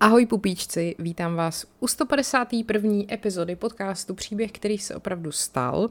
Ahoj 0.00 0.26
pupíčci, 0.26 0.94
vítám 0.98 1.34
vás 1.34 1.66
u 1.80 1.88
151. 1.88 2.90
epizody 3.10 3.56
podcastu 3.56 4.14
Příběh, 4.14 4.52
který 4.52 4.78
se 4.78 4.94
opravdu 4.94 5.32
stal. 5.32 5.90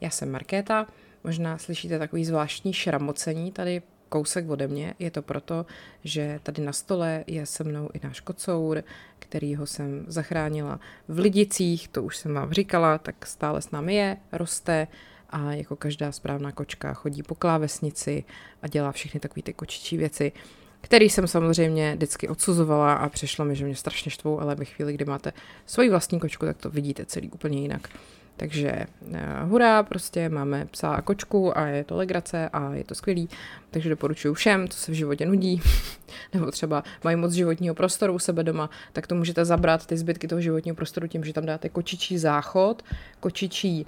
Já 0.00 0.10
jsem 0.10 0.30
Markéta, 0.30 0.86
možná 1.24 1.58
slyšíte 1.58 1.98
takový 1.98 2.24
zvláštní 2.24 2.72
šramocení 2.72 3.52
tady 3.52 3.82
kousek 4.08 4.50
ode 4.50 4.68
mě. 4.68 4.94
Je 4.98 5.10
to 5.10 5.22
proto, 5.22 5.66
že 6.04 6.40
tady 6.42 6.62
na 6.62 6.72
stole 6.72 7.24
je 7.26 7.46
se 7.46 7.64
mnou 7.64 7.88
i 7.92 8.00
náš 8.06 8.20
kocour, 8.20 8.84
kterýho 9.18 9.66
jsem 9.66 10.04
zachránila 10.08 10.80
v 11.08 11.18
Lidicích, 11.18 11.88
to 11.88 12.02
už 12.02 12.16
jsem 12.16 12.34
vám 12.34 12.52
říkala, 12.52 12.98
tak 12.98 13.26
stále 13.26 13.62
s 13.62 13.70
námi 13.70 13.94
je, 13.94 14.16
roste 14.32 14.86
a 15.30 15.52
jako 15.52 15.76
každá 15.76 16.12
správná 16.12 16.52
kočka 16.52 16.94
chodí 16.94 17.22
po 17.22 17.34
klávesnici 17.34 18.24
a 18.62 18.68
dělá 18.68 18.92
všechny 18.92 19.20
takové 19.20 19.42
ty 19.42 19.52
kočičí 19.52 19.96
věci 19.96 20.32
který 20.80 21.10
jsem 21.10 21.26
samozřejmě 21.26 21.94
vždycky 21.94 22.28
odsuzovala 22.28 22.94
a 22.94 23.08
přišlo 23.08 23.44
mi, 23.44 23.56
že 23.56 23.64
mě 23.64 23.76
strašně 23.76 24.10
štvou, 24.10 24.40
ale 24.40 24.54
ve 24.54 24.64
chvíli, 24.64 24.92
kdy 24.92 25.04
máte 25.04 25.32
svoji 25.66 25.90
vlastní 25.90 26.20
kočku, 26.20 26.46
tak 26.46 26.56
to 26.56 26.70
vidíte 26.70 27.04
celý 27.06 27.30
úplně 27.30 27.60
jinak. 27.60 27.88
Takže 28.36 28.86
uh, 29.00 29.16
hurá, 29.44 29.82
prostě 29.82 30.28
máme 30.28 30.66
psa 30.70 30.90
a 30.90 31.00
kočku 31.00 31.58
a 31.58 31.66
je 31.66 31.84
to 31.84 31.96
legrace 31.96 32.48
a 32.48 32.74
je 32.74 32.84
to 32.84 32.94
skvělý, 32.94 33.28
takže 33.70 33.90
doporučuji 33.90 34.34
všem, 34.34 34.68
co 34.68 34.78
se 34.78 34.92
v 34.92 34.94
životě 34.94 35.26
nudí, 35.26 35.62
nebo 36.34 36.50
třeba 36.50 36.84
mají 37.04 37.16
moc 37.16 37.32
životního 37.32 37.74
prostoru 37.74 38.14
u 38.14 38.18
sebe 38.18 38.42
doma, 38.42 38.70
tak 38.92 39.06
to 39.06 39.14
můžete 39.14 39.44
zabrat 39.44 39.86
ty 39.86 39.96
zbytky 39.96 40.28
toho 40.28 40.40
životního 40.40 40.74
prostoru 40.74 41.06
tím, 41.06 41.24
že 41.24 41.32
tam 41.32 41.46
dáte 41.46 41.68
kočičí 41.68 42.18
záchod, 42.18 42.82
kočičí 43.20 43.86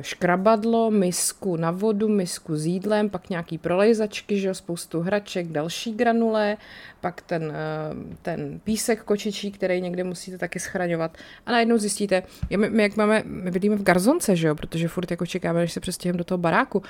škrabadlo, 0.00 0.90
misku 0.90 1.56
na 1.56 1.70
vodu, 1.70 2.08
misku 2.08 2.56
s 2.56 2.66
jídlem, 2.66 3.10
pak 3.10 3.30
nějaký 3.30 3.58
prolejzačky, 3.58 4.40
že 4.40 4.48
jo, 4.48 4.54
spoustu 4.54 5.00
hraček, 5.00 5.46
další 5.46 5.92
granule, 5.92 6.56
pak 7.00 7.20
ten, 7.20 7.52
eh, 7.54 8.16
ten 8.22 8.60
písek 8.64 9.02
kočičí, 9.02 9.52
který 9.52 9.80
někde 9.80 10.04
musíte 10.04 10.38
taky 10.38 10.60
schraňovat. 10.60 11.16
A 11.46 11.52
najednou 11.52 11.78
zjistíte, 11.78 12.22
my, 12.56 12.70
my 12.70 12.82
jak 12.82 12.96
máme, 12.96 13.22
my 13.26 13.50
bydlíme 13.50 13.76
v 13.76 13.82
garzonce, 13.82 14.36
že 14.36 14.48
jo, 14.48 14.54
protože 14.54 14.88
furt 14.88 15.10
jako 15.10 15.26
čekáme, 15.26 15.60
než 15.60 15.72
se 15.72 15.80
přestěhujeme 15.80 16.18
do 16.18 16.24
toho 16.24 16.38
baráku, 16.38 16.82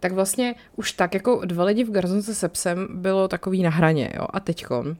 tak 0.00 0.12
vlastně 0.12 0.54
už 0.76 0.92
tak 0.92 1.14
jako 1.14 1.44
dva 1.44 1.64
lidi 1.64 1.84
v 1.84 1.90
garzonce 1.90 2.34
se 2.34 2.48
psem 2.48 2.88
bylo 2.90 3.28
takový 3.28 3.62
na 3.62 3.70
hraně, 3.70 4.12
jo, 4.16 4.26
a 4.30 4.40
teďkon 4.40 4.96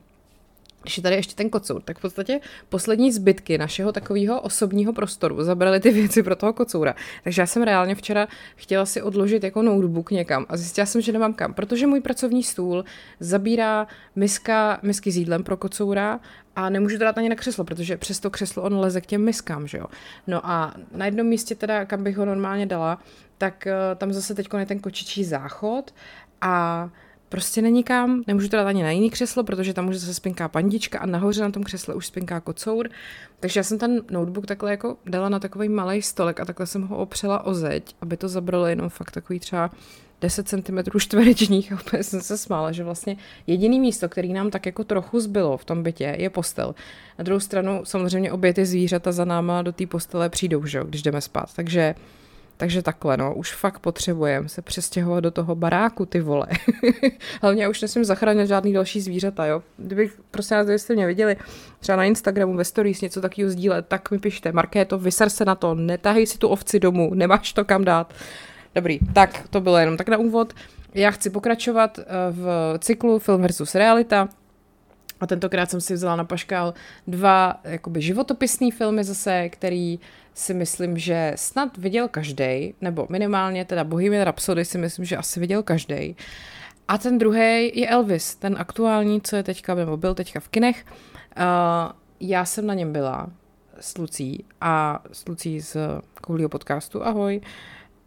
když 0.84 0.96
je 0.96 1.02
tady 1.02 1.16
ještě 1.16 1.34
ten 1.34 1.50
kocour, 1.50 1.82
tak 1.82 1.98
v 1.98 2.00
podstatě 2.00 2.40
poslední 2.68 3.12
zbytky 3.12 3.58
našeho 3.58 3.92
takového 3.92 4.40
osobního 4.40 4.92
prostoru 4.92 5.44
zabrali 5.44 5.80
ty 5.80 5.90
věci 5.90 6.22
pro 6.22 6.36
toho 6.36 6.52
kocoura. 6.52 6.94
Takže 7.24 7.42
já 7.42 7.46
jsem 7.46 7.62
reálně 7.62 7.94
včera 7.94 8.28
chtěla 8.56 8.86
si 8.86 9.02
odložit 9.02 9.44
jako 9.44 9.62
notebook 9.62 10.10
někam 10.10 10.46
a 10.48 10.56
zjistila 10.56 10.86
jsem, 10.86 11.00
že 11.00 11.12
nemám 11.12 11.34
kam, 11.34 11.54
protože 11.54 11.86
můj 11.86 12.00
pracovní 12.00 12.42
stůl 12.42 12.84
zabírá 13.20 13.86
miska, 14.16 14.78
misky 14.82 15.10
s 15.10 15.16
jídlem 15.16 15.44
pro 15.44 15.56
kocoura 15.56 16.20
a 16.56 16.70
nemůžu 16.70 16.98
to 16.98 17.04
dát 17.04 17.18
ani 17.18 17.28
na 17.28 17.34
křeslo, 17.34 17.64
protože 17.64 17.96
přes 17.96 18.20
to 18.20 18.30
křeslo 18.30 18.62
on 18.62 18.78
leze 18.78 19.00
k 19.00 19.06
těm 19.06 19.24
miskám, 19.24 19.66
že 19.66 19.78
jo. 19.78 19.86
No 20.26 20.46
a 20.46 20.74
na 20.92 21.06
jednom 21.06 21.26
místě 21.26 21.54
teda, 21.54 21.84
kam 21.84 22.04
bych 22.04 22.16
ho 22.16 22.24
normálně 22.24 22.66
dala, 22.66 22.98
tak 23.38 23.66
uh, 23.66 23.98
tam 23.98 24.12
zase 24.12 24.34
teď 24.34 24.48
je 24.58 24.66
ten 24.66 24.78
kočičí 24.78 25.24
záchod 25.24 25.94
a 26.40 26.90
prostě 27.28 27.62
není 27.62 27.84
kam, 27.84 28.22
nemůžu 28.26 28.48
dát 28.48 28.66
ani 28.66 28.82
na 28.82 28.90
jiný 28.90 29.10
křeslo, 29.10 29.44
protože 29.44 29.74
tam 29.74 29.88
už 29.88 29.96
zase 29.96 30.14
spinká 30.14 30.48
pandička 30.48 30.98
a 30.98 31.06
nahoře 31.06 31.42
na 31.42 31.50
tom 31.50 31.62
křesle 31.62 31.94
už 31.94 32.06
spinká 32.06 32.40
kocour. 32.40 32.88
Takže 33.40 33.60
já 33.60 33.64
jsem 33.64 33.78
ten 33.78 34.02
notebook 34.10 34.46
takhle 34.46 34.70
jako 34.70 34.96
dala 35.06 35.28
na 35.28 35.38
takový 35.38 35.68
malý 35.68 36.02
stolek 36.02 36.40
a 36.40 36.44
takhle 36.44 36.66
jsem 36.66 36.82
ho 36.82 36.96
opřela 36.96 37.46
o 37.46 37.54
zeď, 37.54 37.94
aby 38.00 38.16
to 38.16 38.28
zabralo 38.28 38.66
jenom 38.66 38.88
fakt 38.88 39.10
takový 39.10 39.40
třeba 39.40 39.70
10 40.20 40.48
cm 40.48 40.98
čtverečních 40.98 41.72
a 41.72 41.74
úplně 41.74 42.02
jsem 42.02 42.20
se 42.20 42.38
smála, 42.38 42.72
že 42.72 42.84
vlastně 42.84 43.16
jediný 43.46 43.80
místo, 43.80 44.08
který 44.08 44.32
nám 44.32 44.50
tak 44.50 44.66
jako 44.66 44.84
trochu 44.84 45.20
zbylo 45.20 45.56
v 45.56 45.64
tom 45.64 45.82
bytě, 45.82 46.16
je 46.18 46.30
postel. 46.30 46.74
Na 47.18 47.22
druhou 47.22 47.40
stranu 47.40 47.80
samozřejmě 47.84 48.32
obě 48.32 48.54
ty 48.54 48.66
zvířata 48.66 49.12
za 49.12 49.24
náma 49.24 49.62
do 49.62 49.72
té 49.72 49.86
postele 49.86 50.28
přijdou, 50.28 50.66
že 50.66 50.78
jo, 50.78 50.84
když 50.84 51.02
jdeme 51.02 51.20
spát. 51.20 51.54
Takže 51.56 51.94
takže 52.56 52.82
takhle, 52.82 53.16
no, 53.16 53.34
už 53.34 53.54
fakt 53.54 53.78
potřebujeme 53.78 54.48
se 54.48 54.62
přestěhovat 54.62 55.24
do 55.24 55.30
toho 55.30 55.54
baráku, 55.54 56.06
ty 56.06 56.20
vole. 56.20 56.46
Hlavně 57.42 57.62
já 57.62 57.68
už 57.68 57.82
nesmím 57.82 58.04
zachránit 58.04 58.46
žádný 58.46 58.72
další 58.72 59.00
zvířata, 59.00 59.46
jo. 59.46 59.62
Kdybych, 59.76 60.20
prostě 60.30 60.54
nás, 60.54 60.66
kdybyste 60.66 60.94
mě 60.94 61.06
viděli 61.06 61.36
třeba 61.80 61.96
na 61.96 62.04
Instagramu, 62.04 62.56
ve 62.56 62.64
stories 62.64 63.00
něco 63.00 63.20
takového 63.20 63.50
sdílet, 63.50 63.86
tak 63.88 64.10
mi 64.10 64.18
pište, 64.18 64.52
Markéto, 64.52 64.98
vyser 64.98 65.30
se 65.30 65.44
na 65.44 65.54
to, 65.54 65.74
netahej 65.74 66.26
si 66.26 66.38
tu 66.38 66.48
ovci 66.48 66.80
domů, 66.80 67.14
nemáš 67.14 67.52
to 67.52 67.64
kam 67.64 67.84
dát. 67.84 68.14
Dobrý, 68.74 68.98
tak 69.12 69.48
to 69.50 69.60
bylo 69.60 69.78
jenom 69.78 69.96
tak 69.96 70.08
na 70.08 70.18
úvod. 70.18 70.52
Já 70.94 71.10
chci 71.10 71.30
pokračovat 71.30 71.98
eh, 71.98 72.04
v 72.30 72.74
cyklu 72.78 73.18
Film 73.18 73.42
versus 73.42 73.74
Realita. 73.74 74.28
A 75.24 75.26
tentokrát 75.26 75.70
jsem 75.70 75.80
si 75.80 75.94
vzala 75.94 76.16
na 76.16 76.24
paškál 76.24 76.74
dva 77.06 77.60
jakoby 77.64 78.02
životopisné 78.02 78.70
filmy 78.70 79.04
zase, 79.04 79.48
který 79.48 80.00
si 80.34 80.54
myslím, 80.54 80.98
že 80.98 81.32
snad 81.36 81.78
viděl 81.78 82.08
každý, 82.08 82.74
nebo 82.80 83.06
minimálně 83.10 83.64
teda 83.64 83.84
Bohemian 83.84 84.22
Rhapsody 84.22 84.64
si 84.64 84.78
myslím, 84.78 85.04
že 85.04 85.16
asi 85.16 85.40
viděl 85.40 85.62
každý. 85.62 86.16
A 86.88 86.98
ten 86.98 87.18
druhý 87.18 87.72
je 87.74 87.88
Elvis, 87.88 88.34
ten 88.34 88.56
aktuální, 88.58 89.20
co 89.20 89.36
je 89.36 89.42
teďka, 89.42 89.74
nebo 89.74 89.96
byl 89.96 90.14
teďka 90.14 90.40
v 90.40 90.48
kinech. 90.48 90.84
Uh, 90.86 91.42
já 92.20 92.44
jsem 92.44 92.66
na 92.66 92.74
něm 92.74 92.92
byla 92.92 93.30
s 93.80 93.98
Lucí 93.98 94.44
a 94.60 95.02
s 95.12 95.28
Lucí 95.28 95.60
z 95.60 95.76
Koulího 96.20 96.48
podcastu, 96.48 97.06
ahoj. 97.06 97.40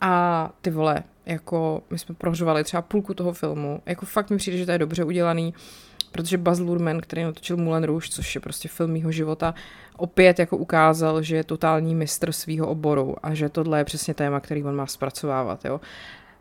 A 0.01 0.51
ty 0.61 0.69
vole, 0.69 1.03
jako 1.25 1.83
my 1.89 1.99
jsme 1.99 2.15
prohřovali 2.15 2.63
třeba 2.63 2.81
půlku 2.81 3.13
toho 3.13 3.33
filmu, 3.33 3.81
jako 3.85 4.05
fakt 4.05 4.29
mi 4.29 4.37
přijde, 4.37 4.57
že 4.57 4.65
to 4.65 4.71
je 4.71 4.77
dobře 4.77 5.03
udělaný. 5.03 5.53
Uh, 5.53 5.86
protože 6.11 6.37
Baz 6.37 6.59
Luhrmann, 6.59 7.01
který 7.01 7.23
natočil 7.23 7.57
Moulin 7.57 7.83
Rouge, 7.83 8.07
což 8.09 8.35
je 8.35 8.41
prostě 8.41 8.69
film 8.69 8.91
mýho 8.91 9.11
života, 9.11 9.53
opět 9.97 10.39
jako 10.39 10.57
ukázal, 10.57 11.21
že 11.21 11.35
je 11.35 11.43
totální 11.43 11.95
mistr 11.95 12.31
svého 12.31 12.67
oboru 12.67 13.15
a 13.23 13.33
že 13.33 13.49
tohle 13.49 13.79
je 13.79 13.85
přesně 13.85 14.13
téma, 14.13 14.39
který 14.39 14.63
on 14.63 14.75
má 14.75 14.85
zpracovávat, 14.85 15.65
jo. 15.65 15.81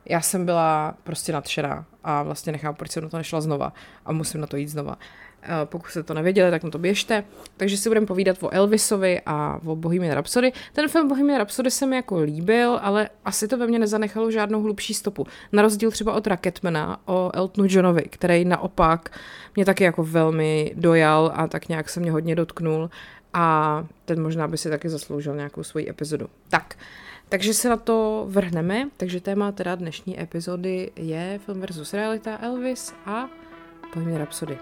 Já 0.08 0.20
jsem 0.20 0.44
byla 0.44 0.94
prostě 1.04 1.32
nadšená 1.32 1.84
a 2.04 2.22
vlastně 2.22 2.52
nechápu, 2.52 2.76
proč 2.76 2.90
jsem 2.90 3.02
na 3.02 3.08
to 3.08 3.16
nešla 3.16 3.40
znova 3.40 3.72
a 4.04 4.12
musím 4.12 4.40
na 4.40 4.46
to 4.46 4.56
jít 4.56 4.68
znova. 4.68 4.96
Eh, 5.48 5.66
pokud 5.66 5.90
jste 5.90 6.02
to 6.02 6.14
nevěděli, 6.14 6.50
tak 6.50 6.64
na 6.64 6.70
to 6.70 6.78
běžte. 6.78 7.24
Takže 7.56 7.76
si 7.76 7.88
budeme 7.88 8.06
povídat 8.06 8.42
o 8.42 8.50
Elvisovi 8.50 9.20
a 9.26 9.60
o 9.66 9.76
Bohemian 9.76 10.12
Rhapsody. 10.12 10.52
Ten 10.72 10.88
film 10.88 11.08
Bohemian 11.08 11.36
Rhapsody 11.36 11.70
se 11.70 11.86
mi 11.86 11.96
jako 11.96 12.20
líbil, 12.20 12.78
ale 12.82 13.08
asi 13.24 13.48
to 13.48 13.58
ve 13.58 13.66
mně 13.66 13.78
nezanechalo 13.78 14.30
žádnou 14.30 14.62
hlubší 14.62 14.94
stopu. 14.94 15.26
Na 15.52 15.62
rozdíl 15.62 15.90
třeba 15.90 16.12
od 16.12 16.26
Rocketmana 16.26 17.00
o 17.04 17.30
Eltonu 17.34 17.68
Johnovi, 17.70 18.02
který 18.02 18.44
naopak 18.44 19.18
mě 19.56 19.64
taky 19.64 19.84
jako 19.84 20.04
velmi 20.04 20.72
dojal 20.76 21.32
a 21.34 21.46
tak 21.46 21.68
nějak 21.68 21.88
se 21.88 22.00
mě 22.00 22.10
hodně 22.10 22.34
dotknul 22.34 22.90
a 23.34 23.84
ten 24.04 24.22
možná 24.22 24.48
by 24.48 24.58
si 24.58 24.70
taky 24.70 24.88
zasloužil 24.88 25.36
nějakou 25.36 25.62
svoji 25.62 25.90
epizodu. 25.90 26.26
Tak, 26.48 26.74
takže 27.28 27.54
se 27.54 27.68
na 27.68 27.76
to 27.76 28.26
vrhneme. 28.28 28.88
Takže 28.96 29.20
téma 29.20 29.52
teda 29.52 29.74
dnešní 29.74 30.20
epizody 30.20 30.90
je 30.96 31.40
film 31.46 31.60
versus 31.60 31.94
realita 31.94 32.38
Elvis 32.42 32.94
a 33.06 33.28
Bohemian 33.94 34.18
Rhapsody. 34.18 34.58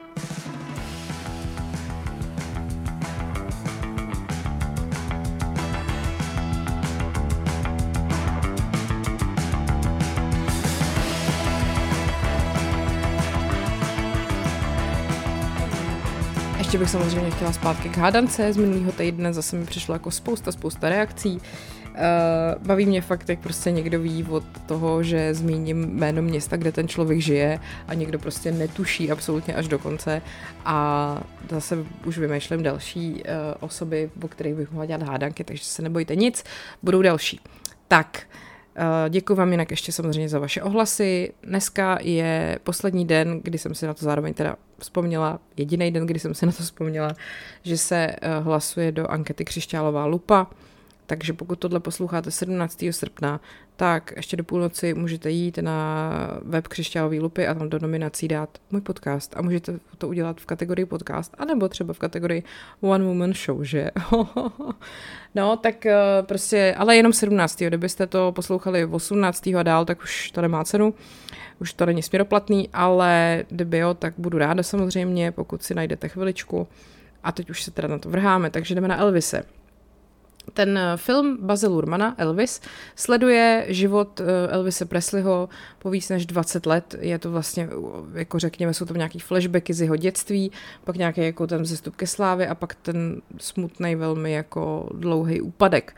Ještě 16.74 16.82
bych 16.84 16.90
samozřejmě 16.90 17.30
chtěla 17.30 17.52
zpátky 17.52 17.88
k 17.88 17.96
hádance 17.96 18.52
z 18.52 18.56
minulého 18.56 18.92
týdne, 18.92 19.32
zase 19.32 19.56
mi 19.56 19.66
přišlo 19.66 19.94
jako 19.94 20.10
spousta, 20.10 20.52
spousta 20.52 20.88
reakcí. 20.88 21.36
Uh, 21.36 22.66
baví 22.66 22.86
mě 22.86 23.00
fakt, 23.00 23.28
jak 23.28 23.38
prostě 23.38 23.70
někdo 23.70 24.00
ví 24.00 24.26
od 24.30 24.44
toho, 24.66 25.02
že 25.02 25.34
zmíním 25.34 25.86
jméno 25.86 26.22
města, 26.22 26.56
kde 26.56 26.72
ten 26.72 26.88
člověk 26.88 27.20
žije 27.20 27.60
a 27.88 27.94
někdo 27.94 28.18
prostě 28.18 28.52
netuší 28.52 29.10
absolutně 29.10 29.54
až 29.54 29.68
do 29.68 29.78
konce 29.78 30.22
a 30.64 31.18
zase 31.50 31.78
už 32.04 32.18
vymýšlím 32.18 32.62
další 32.62 33.12
uh, 33.12 33.20
osoby, 33.60 34.10
o 34.22 34.28
kterých 34.28 34.54
bych 34.54 34.70
mohla 34.70 34.86
dělat 34.86 35.02
hádanky, 35.02 35.44
takže 35.44 35.64
se 35.64 35.82
nebojte 35.82 36.16
nic, 36.16 36.44
budou 36.82 37.02
další. 37.02 37.40
Tak, 37.88 38.26
uh, 38.34 38.53
děkuji 39.08 39.34
vám 39.34 39.50
jinak 39.50 39.70
ještě 39.70 39.92
samozřejmě 39.92 40.28
za 40.28 40.38
vaše 40.38 40.62
ohlasy. 40.62 41.32
Dneska 41.42 41.98
je 42.00 42.58
poslední 42.62 43.06
den, 43.06 43.40
kdy 43.44 43.58
jsem 43.58 43.74
si 43.74 43.86
na 43.86 43.94
to 43.94 44.04
zároveň 44.04 44.34
teda 44.34 44.56
vzpomněla, 44.78 45.40
jediný 45.56 45.90
den, 45.90 46.06
kdy 46.06 46.18
jsem 46.18 46.34
si 46.34 46.46
na 46.46 46.52
to 46.52 46.62
vzpomněla, 46.62 47.10
že 47.62 47.78
se 47.78 48.16
hlasuje 48.40 48.92
do 48.92 49.10
ankety 49.10 49.44
Křišťálová 49.44 50.06
lupa. 50.06 50.46
Takže 51.06 51.32
pokud 51.32 51.58
tohle 51.58 51.80
posloucháte 51.80 52.30
17. 52.30 52.84
srpna, 52.90 53.40
tak 53.76 54.12
ještě 54.16 54.36
do 54.36 54.44
půlnoci 54.44 54.94
můžete 54.94 55.30
jít 55.30 55.58
na 55.58 56.40
web 56.42 56.68
Křišťálový 56.68 57.20
lupy 57.20 57.46
a 57.46 57.54
tam 57.54 57.68
do 57.68 57.78
nominací 57.78 58.28
dát 58.28 58.58
můj 58.70 58.80
podcast 58.80 59.36
a 59.36 59.42
můžete 59.42 59.78
to 59.98 60.08
udělat 60.08 60.40
v 60.40 60.46
kategorii 60.46 60.86
podcast, 60.86 61.34
anebo 61.38 61.68
třeba 61.68 61.94
v 61.94 61.98
kategorii 61.98 62.42
One 62.80 63.04
Woman 63.04 63.32
Show, 63.32 63.62
že? 63.62 63.90
no, 65.34 65.56
tak 65.56 65.86
eh, 65.86 65.96
prostě, 66.22 66.74
ale 66.78 66.96
jenom 66.96 67.12
17. 67.12 67.62
Kdybyste 67.62 68.06
to 68.06 68.32
poslouchali 68.32 68.86
18. 68.86 69.46
a 69.46 69.62
dál, 69.62 69.84
tak 69.84 70.02
už 70.02 70.30
to 70.30 70.42
nemá 70.42 70.64
cenu, 70.64 70.94
už 71.58 71.72
to 71.72 71.86
není 71.86 72.02
směroplatný, 72.02 72.68
ale 72.72 73.44
kdyby 73.48 73.78
jo, 73.78 73.94
tak 73.94 74.14
budu 74.18 74.38
ráda 74.38 74.62
samozřejmě, 74.62 75.32
pokud 75.32 75.62
si 75.62 75.74
najdete 75.74 76.08
chviličku 76.08 76.68
a 77.24 77.32
teď 77.32 77.50
už 77.50 77.62
se 77.62 77.70
teda 77.70 77.88
na 77.88 77.98
to 77.98 78.10
vrháme, 78.10 78.50
takže 78.50 78.74
jdeme 78.74 78.88
na 78.88 78.98
Elvise. 78.98 79.42
Ten 80.52 80.78
eh, 80.78 80.96
film 80.96 81.38
Basil 81.40 81.72
Lurmana, 81.72 82.14
Elvis, 82.18 82.60
sleduje 82.96 83.64
život 83.68 84.20
eh, 84.20 84.24
Elvise 84.48 84.84
Presleyho 84.84 85.48
po 85.78 85.90
víc 85.90 86.08
než 86.08 86.26
20 86.26 86.66
let. 86.66 86.94
Je 87.00 87.18
to 87.18 87.30
vlastně, 87.30 87.68
jako 88.14 88.38
řekněme, 88.38 88.74
jsou 88.74 88.84
to 88.84 88.96
nějaký 88.96 89.18
flashbacky 89.18 89.74
z 89.74 89.80
jeho 89.80 89.96
dětství, 89.96 90.52
pak 90.84 90.96
nějaký 90.96 91.20
jako 91.20 91.46
ten 91.46 91.64
zestup 91.64 91.96
ke 91.96 92.06
slávě 92.06 92.48
a 92.48 92.54
pak 92.54 92.74
ten 92.74 93.20
smutný 93.38 93.94
velmi 93.94 94.32
jako 94.32 94.88
dlouhý 94.94 95.40
úpadek. 95.40 95.94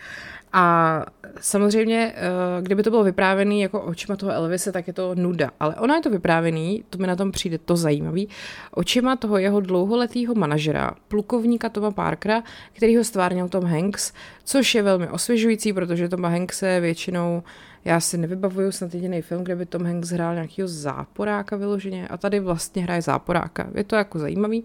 A 0.59 1.05
samozřejmě, 1.41 2.13
eh, 2.17 2.63
kdyby 2.63 2.83
to 2.83 2.91
bylo 2.91 3.05
vyprávěný 3.05 3.61
jako 3.61 3.81
očima 3.81 4.17
toho 4.17 4.33
Elvise, 4.33 4.73
tak 4.73 4.87
je 4.87 4.93
to 4.93 5.15
nuda. 5.15 5.51
Ale 5.61 5.75
ona 5.77 5.95
je 5.97 6.03
to 6.03 6.11
vyprávěný, 6.11 6.85
to 6.91 6.99
mi 6.99 7.07
na 7.07 7.17
tom 7.17 7.33
přijde 7.33 7.59
to 7.59 7.77
zajímavý, 7.77 8.29
očima 8.71 9.17
toho 9.17 9.39
jeho 9.39 9.61
dlouholetého 9.61 10.35
manažera, 10.35 10.91
plukovníka 11.09 11.69
Toma 11.69 11.91
Parkera, 11.91 12.43
který 12.73 12.97
ho 12.97 13.05
stvárnil 13.05 13.49
Tom 13.49 13.65
Hanks, 13.65 14.13
což 14.45 14.75
je 14.75 14.83
velmi 14.83 15.09
osvěžující, 15.09 15.73
protože 15.73 16.09
Toma 16.09 16.29
Hankse 16.29 16.81
většinou 16.81 17.43
já 17.85 18.01
si 18.01 18.19
nevybavuju 18.19 18.73
snad 18.73 18.95
jediný 18.95 19.23
film, 19.23 19.45
kde 19.45 19.57
by 19.57 19.67
Tom 19.67 19.85
Hanks 19.85 20.09
hrál 20.09 20.35
nějakého 20.35 20.69
záporáka 20.69 21.57
vyloženě 21.57 22.09
a 22.09 22.17
tady 22.17 22.41
vlastně 22.41 22.83
hraje 22.83 23.03
záporáka. 23.03 23.69
Je 23.75 23.85
to 23.85 23.97
jako 23.97 24.19
zajímavý. 24.19 24.65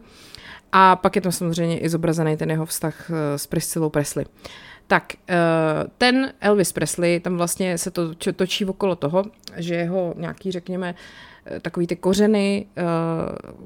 A 0.72 0.96
pak 0.96 1.16
je 1.16 1.22
tam 1.22 1.32
samozřejmě 1.32 1.80
i 1.80 1.90
zobrazený 1.90 2.38
ten 2.38 2.52
jeho 2.52 2.66
vztah 2.66 3.10
eh, 3.10 3.38
s 3.38 3.48
Priscillou 3.48 3.90
Presley. 3.90 4.26
Tak, 4.92 5.14
eh, 5.30 5.36
ten 5.98 6.34
Elvis 6.42 6.72
Presley, 6.72 7.20
tam 7.20 7.38
vlastně 7.38 7.78
se 7.78 7.92
to 7.92 8.16
točí 8.36 8.66
okolo 8.66 8.96
toho, 8.96 9.24
že 9.56 9.76
jeho 9.76 10.14
nějaký, 10.18 10.52
řekněme, 10.52 10.96
takový 11.62 11.88
ty 11.88 11.96
kořeny 11.96 12.66
uh, 12.78 12.84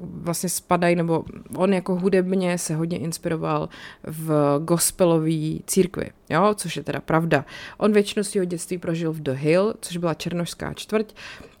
vlastně 0.02 0.48
spadají, 0.48 0.96
nebo 0.96 1.24
on 1.56 1.74
jako 1.74 1.96
hudebně 1.96 2.58
se 2.58 2.74
hodně 2.74 2.98
inspiroval 2.98 3.68
v 4.04 4.58
gospelové 4.64 5.58
církvi, 5.66 6.10
jo, 6.30 6.54
což 6.54 6.76
je 6.76 6.82
teda 6.82 7.00
pravda. 7.00 7.44
On 7.78 7.92
většinu 7.92 8.24
svého 8.24 8.44
dětství 8.44 8.78
prožil 8.78 9.12
v 9.12 9.20
The 9.20 9.32
Hill, 9.32 9.74
což 9.80 9.96
byla 9.96 10.14
černošská 10.14 10.74
čtvrť, 10.74 11.14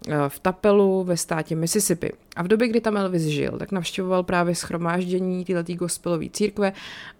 uh, 0.08 0.14
v 0.28 0.40
Tapelu 0.40 1.04
ve 1.04 1.16
státě 1.16 1.56
Mississippi. 1.56 2.12
A 2.36 2.42
v 2.42 2.48
době, 2.48 2.68
kdy 2.68 2.80
tam 2.80 2.96
Elvis 2.96 3.22
žil, 3.22 3.52
tak 3.58 3.72
navštěvoval 3.72 4.22
právě 4.22 4.54
schromáždění 4.54 5.44
této 5.44 5.74
gospelové 5.74 6.26
církve 6.32 6.72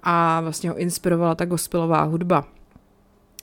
a 0.02 0.40
vlastně 0.40 0.70
ho 0.70 0.76
inspirovala 0.76 1.34
ta 1.34 1.44
gospelová 1.44 2.02
hudba. 2.02 2.44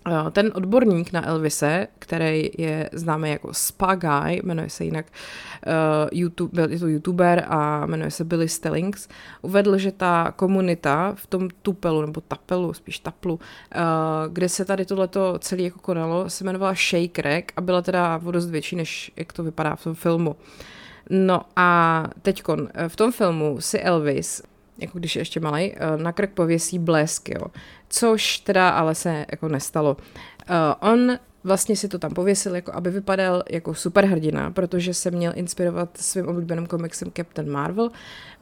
Eh, 0.08 0.32
ten 0.32 0.52
odborník 0.56 1.14
na 1.14 1.28
Elvise, 1.28 1.88
který 2.00 2.50
je 2.58 2.90
známý 2.94 3.30
jako 3.30 3.54
Spa 3.54 3.96
Guy, 3.96 4.42
jmenuje 4.44 4.70
se 4.70 4.86
jinak 4.86 5.06
uh, 5.68 5.72
YouTube, 6.12 6.52
byl 6.54 6.72
je 6.72 6.80
to 6.80 6.88
youtuber 6.88 7.46
a 7.48 7.86
jmenuje 7.86 8.12
se 8.12 8.24
Billy 8.24 8.50
Stellings, 8.50 9.08
uvedl, 9.42 9.78
že 9.78 9.92
ta 9.92 10.34
komunita 10.36 11.14
v 11.16 11.28
tom 11.28 11.48
Tupelu, 11.62 12.02
nebo 12.02 12.22
Tapelu, 12.22 12.74
spíš 12.74 13.00
Taplu, 13.00 13.34
uh, 13.34 13.42
kde 14.34 14.50
se 14.50 14.66
tady 14.66 14.86
tohleto 14.86 15.40
celé 15.40 15.62
jako 15.62 15.80
konalo, 15.80 16.30
se 16.30 16.44
jmenovala 16.44 16.74
Shake 16.74 17.22
Rack 17.22 17.52
a 17.56 17.62
byla 17.62 17.82
teda 17.82 18.22
o 18.26 18.32
dost 18.32 18.50
větší, 18.50 18.76
než 18.76 19.12
jak 19.16 19.34
to 19.34 19.44
vypadá 19.44 19.76
v 19.76 19.84
tom 19.84 19.96
filmu. 19.96 20.36
No 21.10 21.42
a 21.56 22.04
teďkon, 22.22 22.70
v 22.88 22.96
tom 22.96 23.12
filmu 23.12 23.62
si 23.62 23.80
Elvis 23.80 24.44
jako 24.78 25.00
když 25.00 25.16
je 25.16 25.22
ještě 25.22 25.40
malý, 25.40 25.76
na 25.98 26.12
krk 26.12 26.32
pověsí 26.34 26.80
blesk, 26.80 27.30
jo 27.30 27.46
což 27.94 28.40
teda 28.40 28.70
ale 28.70 28.96
se 28.96 29.26
jako 29.32 29.48
nestalo. 29.48 29.98
Uh, 30.50 30.90
on 30.92 31.20
vlastně 31.44 31.76
si 31.76 31.88
to 31.88 32.00
tam 32.00 32.12
pověsil, 32.12 32.56
jako 32.56 32.72
aby 32.74 32.90
vypadal 32.90 33.44
jako 33.50 33.74
superhrdina, 33.74 34.52
protože 34.52 34.94
se 34.94 35.12
měl 35.12 35.34
inspirovat 35.36 35.98
svým 35.98 36.28
oblíbeným 36.28 36.66
komiksem 36.66 37.12
Captain 37.18 37.52
Marvel, 37.52 37.92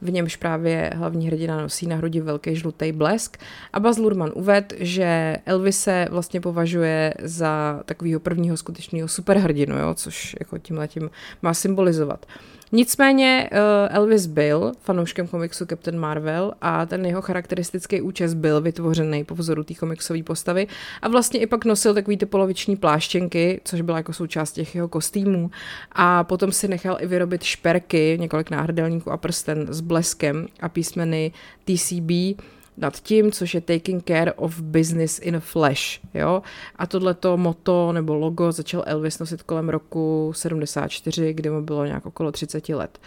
v 0.02 0.10
němž 0.10 0.36
právě 0.36 0.90
hlavní 0.94 1.26
hrdina 1.26 1.60
nosí 1.60 1.86
na 1.86 1.96
hrudi 1.96 2.20
velký 2.20 2.56
žlutý 2.56 2.92
blesk. 2.92 3.36
A 3.72 3.80
Baz 3.80 3.98
Luhrmann 3.98 4.32
uved, 4.34 4.74
že 4.78 5.36
Elvis 5.46 5.80
se 5.80 6.06
vlastně 6.10 6.40
považuje 6.40 7.14
za 7.22 7.82
takového 7.84 8.20
prvního 8.20 8.56
skutečného 8.56 9.08
superhrdinu, 9.08 9.78
jo, 9.78 9.94
což 9.94 10.36
jako 10.40 10.58
tímhle 10.58 10.88
tím 10.88 11.10
má 11.42 11.54
symbolizovat. 11.54 12.26
Nicméně 12.74 13.50
uh, 13.52 13.58
Elvis 13.96 14.26
byl 14.26 14.72
fanouškem 14.80 15.28
komiksu 15.28 15.66
Captain 15.66 15.98
Marvel 15.98 16.52
a 16.60 16.86
ten 16.86 17.06
jeho 17.06 17.22
charakteristický 17.22 18.00
účes 18.00 18.34
byl 18.34 18.60
vytvořený 18.60 19.24
po 19.24 19.34
vzoru 19.34 19.64
té 19.64 19.74
komiksové 19.74 20.22
postavy 20.22 20.66
a 21.02 21.08
vlastně 21.08 21.40
i 21.40 21.46
pak 21.46 21.64
nosil 21.64 21.94
takový 21.94 22.16
ty 22.16 22.26
poloviční 22.26 22.76
pláštěnky, 22.76 23.60
což 23.64 23.80
byla 23.80 23.96
jako 23.96 24.12
součást 24.12 24.52
těch 24.52 24.74
jeho 24.74 24.88
kostýmů. 24.88 25.50
A 25.92 26.24
potom 26.24 26.52
si 26.52 26.68
nechal 26.68 26.96
i 27.00 27.06
vyrobit 27.06 27.42
šperky, 27.42 28.16
několik 28.20 28.50
náhrdelníků 28.50 29.12
a 29.12 29.16
prsten 29.16 29.66
s 29.70 29.80
bleskem 29.80 30.46
a 30.60 30.68
písmeny 30.68 31.32
TCB, 31.64 32.40
nad 32.76 33.00
tím, 33.00 33.32
což 33.32 33.54
je 33.54 33.60
Taking 33.60 34.04
Care 34.04 34.32
of 34.32 34.60
Business 34.60 35.18
in 35.18 35.40
Flash. 35.40 36.00
Jo? 36.14 36.42
A 36.76 36.86
tohleto 36.86 37.36
moto 37.36 37.92
nebo 37.92 38.14
logo 38.14 38.52
začal 38.52 38.82
Elvis 38.86 39.18
nosit 39.18 39.42
kolem 39.42 39.68
roku 39.68 40.32
74, 40.34 41.32
kdy 41.32 41.50
mu 41.50 41.62
bylo 41.62 41.84
nějak 41.84 42.06
okolo 42.06 42.32
30 42.32 42.68
let. 42.68 42.98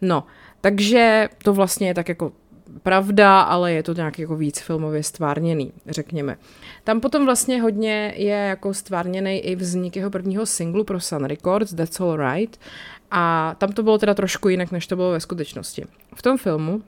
No, 0.00 0.24
takže 0.60 1.28
to 1.42 1.52
vlastně 1.52 1.88
je 1.88 1.94
tak 1.94 2.08
jako 2.08 2.32
pravda, 2.82 3.40
ale 3.40 3.72
je 3.72 3.82
to 3.82 3.92
nějak 3.92 4.18
jako 4.18 4.36
víc 4.36 4.60
filmově 4.60 5.02
stvárněný, 5.02 5.72
řekněme. 5.86 6.36
Tam 6.84 7.00
potom 7.00 7.24
vlastně 7.24 7.62
hodně 7.62 8.14
je 8.16 8.36
jako 8.36 8.74
stvárněný 8.74 9.38
i 9.38 9.56
vznik 9.56 9.96
jeho 9.96 10.10
prvního 10.10 10.46
singlu 10.46 10.84
pro 10.84 11.00
Sun 11.00 11.24
Records, 11.24 11.74
That's 11.74 12.00
All 12.00 12.16
Right, 12.16 12.60
a 13.10 13.54
tam 13.58 13.72
to 13.72 13.82
bylo 13.82 13.98
teda 13.98 14.14
trošku 14.14 14.48
jinak, 14.48 14.72
než 14.72 14.86
to 14.86 14.96
bylo 14.96 15.10
ve 15.10 15.20
skutečnosti. 15.20 15.84
V 16.14 16.22
tom 16.22 16.38
filmu 16.38 16.82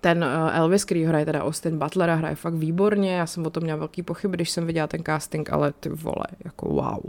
ten 0.00 0.24
eh, 0.24 0.52
Elvis, 0.52 0.84
který 0.84 1.04
hraje 1.04 1.24
teda 1.26 1.44
Austin 1.44 1.78
Butler, 1.78 2.10
hraje 2.10 2.34
fakt 2.34 2.54
výborně, 2.54 3.16
já 3.16 3.26
jsem 3.26 3.46
o 3.46 3.50
tom 3.50 3.62
měla 3.62 3.78
velký 3.78 4.02
pochyb, 4.02 4.30
když 4.30 4.50
jsem 4.50 4.66
viděla 4.66 4.86
ten 4.86 5.02
casting, 5.04 5.52
ale 5.52 5.72
ty 5.80 5.88
vole, 5.88 6.26
jako 6.44 6.68
wow. 6.68 7.06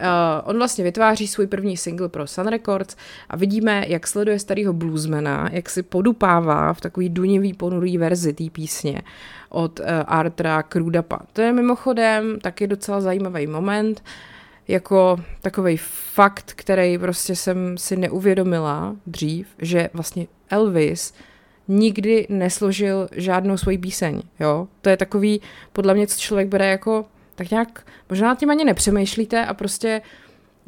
Uh, 0.00 0.04
on 0.44 0.58
vlastně 0.58 0.84
vytváří 0.84 1.26
svůj 1.26 1.46
první 1.46 1.76
single 1.76 2.08
pro 2.08 2.26
Sun 2.26 2.46
Records 2.46 2.96
a 3.28 3.36
vidíme, 3.36 3.84
jak 3.88 4.06
sleduje 4.06 4.38
starého 4.38 4.72
bluesmana, 4.72 5.48
jak 5.52 5.70
si 5.70 5.82
podupává 5.82 6.72
v 6.72 6.80
takový 6.80 7.08
dunivý, 7.08 7.54
ponurý 7.54 7.98
verzi 7.98 8.32
té 8.32 8.44
písně 8.52 9.02
od 9.48 9.80
uh, 9.80 9.86
Artra 10.06 10.62
Krudapa. 10.62 11.20
To 11.32 11.40
je 11.40 11.52
mimochodem 11.52 12.38
taky 12.40 12.66
docela 12.66 13.00
zajímavý 13.00 13.46
moment, 13.46 14.02
jako 14.68 15.16
takový 15.40 15.76
fakt, 16.14 16.52
který 16.56 16.98
prostě 16.98 17.36
jsem 17.36 17.78
si 17.78 17.96
neuvědomila 17.96 18.96
dřív, 19.06 19.46
že 19.58 19.90
vlastně 19.92 20.26
Elvis 20.50 21.14
nikdy 21.68 22.26
nesložil 22.30 23.08
žádnou 23.12 23.56
svoji 23.56 23.78
píseň, 23.78 24.22
jo. 24.40 24.68
To 24.80 24.88
je 24.88 24.96
takový, 24.96 25.40
podle 25.72 25.94
mě, 25.94 26.06
co 26.06 26.20
člověk 26.20 26.48
bere 26.48 26.66
jako, 26.66 27.04
tak 27.34 27.50
nějak, 27.50 27.86
možná 28.10 28.34
tím 28.34 28.50
ani 28.50 28.64
nepřemýšlíte 28.64 29.46
a 29.46 29.54
prostě, 29.54 30.02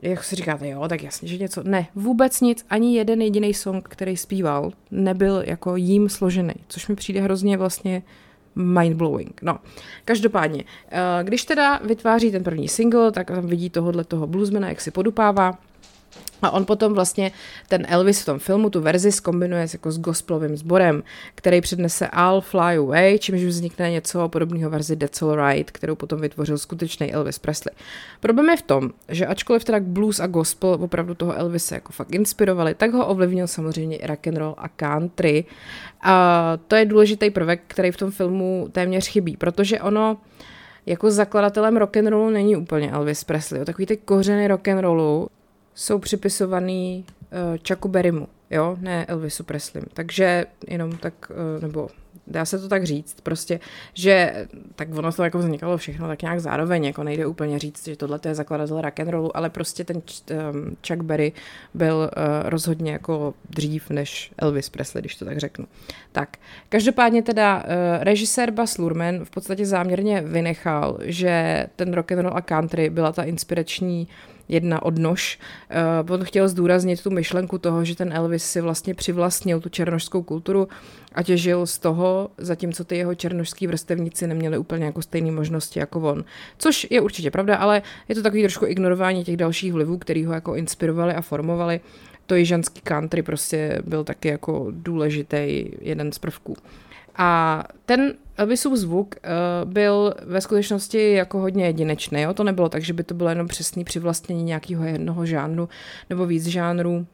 jak 0.02 0.25
si 0.25 0.37
říkáte, 0.37 0.69
jo, 0.69 0.88
tak 0.88 1.02
jasně, 1.02 1.28
že 1.28 1.38
něco. 1.38 1.62
Ne, 1.62 1.87
vůbec 1.95 2.40
nic, 2.40 2.67
ani 2.71 2.97
jeden 2.97 3.23
jediný 3.23 3.55
song, 3.55 3.88
který 3.88 4.17
zpíval, 4.17 4.73
nebyl 4.90 5.43
jako 5.47 5.76
jím 5.76 6.09
složený, 6.09 6.55
což 6.69 6.88
mi 6.88 6.95
přijde 6.95 7.21
hrozně 7.21 7.57
vlastně 7.57 8.02
mindblowing. 8.55 9.43
No, 9.43 9.59
každopádně, 10.05 10.64
eh, 10.90 11.25
když 11.25 11.45
teda 11.45 11.81
vytváří 11.85 12.31
ten 12.31 12.45
první 12.45 12.69
single, 12.69 13.12
tak 13.12 13.26
tam 13.26 13.47
vidí 13.47 13.71
tohohle 13.71 14.05
toho 14.05 14.26
bluesmana, 14.26 14.69
jak 14.69 14.81
si 14.81 14.90
podupává, 14.90 15.59
a 16.43 16.50
on 16.50 16.65
potom 16.65 16.95
vlastně 16.95 17.33
ten 17.69 17.87
Elvis 17.88 18.23
v 18.23 18.25
tom 18.25 18.38
filmu 18.38 18.71
tu 18.71 18.81
verzi 18.81 19.12
skombinuje 19.12 19.67
jako 19.73 19.93
s 19.93 19.99
gospelovým 19.99 20.57
sborem, 20.57 21.03
který 21.35 21.61
přednese 21.61 22.09
I'll 22.12 22.41
Fly 22.41 22.77
Away, 22.77 23.19
čímž 23.19 23.43
vznikne 23.43 23.91
něco 23.91 24.29
podobného 24.29 24.71
verzi 24.71 24.97
That's 24.97 25.23
All 25.23 25.49
Right, 25.49 25.71
kterou 25.71 25.95
potom 25.95 26.21
vytvořil 26.21 26.59
skutečný 26.59 27.12
Elvis 27.12 27.38
Presley. 27.38 27.75
Problém 28.21 28.49
je 28.49 28.57
v 28.57 28.62
tom, 28.62 28.91
že 29.09 29.27
ačkoliv 29.27 29.65
teda 29.65 29.79
blues 29.81 30.21
a 30.21 30.27
gospel 30.27 30.79
opravdu 30.81 31.15
toho 31.15 31.35
Elvise 31.35 31.75
jako 31.75 31.93
fakt 31.93 32.15
inspirovali, 32.15 32.75
tak 32.75 32.93
ho 32.93 33.07
ovlivnil 33.07 33.47
samozřejmě 33.47 33.97
i 33.97 34.07
rock 34.07 34.27
and 34.27 34.37
roll 34.37 34.55
a 34.59 34.69
country. 34.69 35.45
A 36.00 36.53
to 36.69 36.77
je 36.77 36.85
důležitý 36.85 37.31
prvek, 37.31 37.61
který 37.67 37.91
v 37.91 37.97
tom 37.97 38.11
filmu 38.11 38.69
téměř 38.73 39.09
chybí, 39.09 39.37
protože 39.37 39.81
ono 39.81 40.17
jako 40.87 41.11
zakladatelem 41.11 41.77
rock 41.77 41.97
and 41.97 42.07
rollu 42.07 42.31
není 42.31 42.57
úplně 42.57 42.91
Elvis 42.91 43.25
Presley. 43.25 43.65
Takový 43.65 43.87
ty 43.87 43.97
kořeny 43.97 44.49
rock 44.49 44.69
and 44.69 44.81
rollu 44.81 45.29
jsou 45.78 45.99
připisovaný 45.99 47.04
uh, 47.52 47.58
Chucku 47.68 47.88
Berrymu, 47.88 48.28
jo, 48.50 48.76
ne 48.80 49.06
Elvisu 49.06 49.44
Preslim. 49.44 49.85
Takže 49.94 50.47
jenom 50.68 50.97
tak, 50.97 51.14
uh, 51.30 51.62
nebo 51.62 51.88
dá 52.26 52.44
se 52.44 52.58
to 52.58 52.68
tak 52.68 52.85
říct, 52.85 53.20
prostě, 53.20 53.61
že 53.94 54.47
tak 54.76 54.88
ono 54.94 55.12
to 55.12 55.25
jako 55.25 55.38
vznikalo 55.38 55.76
všechno 55.76 56.08
tak 56.08 56.23
nějak 56.23 56.40
zároveň, 56.40 56.85
jako 56.85 57.02
nejde 57.02 57.26
úplně 57.26 57.58
říct, 57.58 57.85
že 57.85 57.97
tohle 57.97 58.20
je 58.25 58.35
zakladatel 58.35 58.80
rock 58.80 59.00
and 59.00 59.08
rollu, 59.08 59.37
ale 59.37 59.50
prostě 59.50 59.85
ten 59.85 59.97
um, 59.97 60.02
Chuck 60.88 61.02
Berry 61.02 61.32
byl 61.75 61.97
uh, 61.97 62.49
rozhodně 62.50 62.92
jako 62.92 63.35
dřív 63.50 63.90
než 63.90 64.32
Elvis 64.38 64.68
Presley, 64.68 65.02
když 65.02 65.16
to 65.16 65.25
tak 65.25 65.38
řeknu. 65.38 65.66
Tak, 66.12 66.37
každopádně 66.68 67.23
teda 67.23 67.56
uh, 67.56 67.62
režisér 68.00 68.50
Bas 68.50 68.78
Lurman 68.78 69.25
v 69.25 69.30
podstatě 69.30 69.66
záměrně 69.66 70.20
vynechal, 70.20 70.99
že 71.02 71.66
ten 71.76 71.92
rock 71.92 72.12
and 72.12 72.20
roll 72.20 72.37
a 72.37 72.40
country 72.40 72.90
byla 72.90 73.12
ta 73.12 73.23
inspirační 73.23 74.08
jedna 74.49 74.83
odnož. 74.83 75.38
Uh, 76.05 76.14
on 76.14 76.25
chtěl 76.25 76.49
zdůraznit 76.49 77.02
tu 77.02 77.11
myšlenku 77.11 77.59
toho, 77.59 77.85
že 77.85 77.97
ten 77.97 78.12
Elvis 78.12 78.45
si 78.45 78.61
vlastně 78.61 78.95
přivlastnil 78.95 79.61
tu 79.61 79.69
černožskou 79.69 80.23
kulturu 80.23 80.69
a 81.14 81.23
těžil 81.23 81.67
z 81.67 81.78
toho, 81.78 82.31
zatímco 82.38 82.85
ty 82.85 82.97
jeho 82.97 83.14
černožský 83.14 83.67
vrstevníci 83.67 84.26
neměli 84.26 84.59
úplně 84.59 84.85
jako 84.85 85.02
stejné 85.02 85.31
možnosti 85.31 85.78
jako 85.78 86.00
on. 86.00 86.25
Což 86.59 86.87
je 86.90 87.00
určitě 87.00 87.31
pravda, 87.31 87.57
ale 87.57 87.83
je 88.09 88.14
to 88.14 88.23
takový 88.23 88.43
trošku 88.43 88.67
ignorování 88.67 89.25
těch 89.25 89.37
dalších 89.37 89.73
vlivů, 89.73 89.99
který 89.99 90.25
ho 90.25 90.33
jako 90.33 90.55
inspirovali 90.55 91.14
a 91.14 91.21
formovali. 91.21 91.81
To 92.26 92.35
jižanský 92.35 92.81
country 92.81 93.23
prostě 93.23 93.83
byl 93.85 94.05
taky 94.05 94.28
jako 94.28 94.67
důležitý 94.71 95.64
jeden 95.81 96.12
z 96.12 96.19
prvků. 96.19 96.57
A 97.18 97.64
ten 97.87 98.14
Elvisův 98.37 98.75
zvuk 98.75 99.14
uh, 99.14 99.72
byl 99.72 100.14
ve 100.22 100.40
skutečnosti 100.40 101.12
jako 101.12 101.38
hodně 101.38 101.66
jedinečný. 101.66 102.22
Jo? 102.22 102.34
To 102.34 102.44
nebylo 102.44 102.68
tak, 102.68 102.82
že 102.82 102.92
by 102.92 103.02
to 103.02 103.14
bylo 103.14 103.28
jenom 103.28 103.48
přesný 103.48 103.84
přivlastnění 103.84 104.42
nějakého 104.42 104.84
jednoho 104.84 105.26
žánru 105.26 105.68
nebo 106.10 106.26
víc 106.26 106.46
žánrů. 106.46 107.06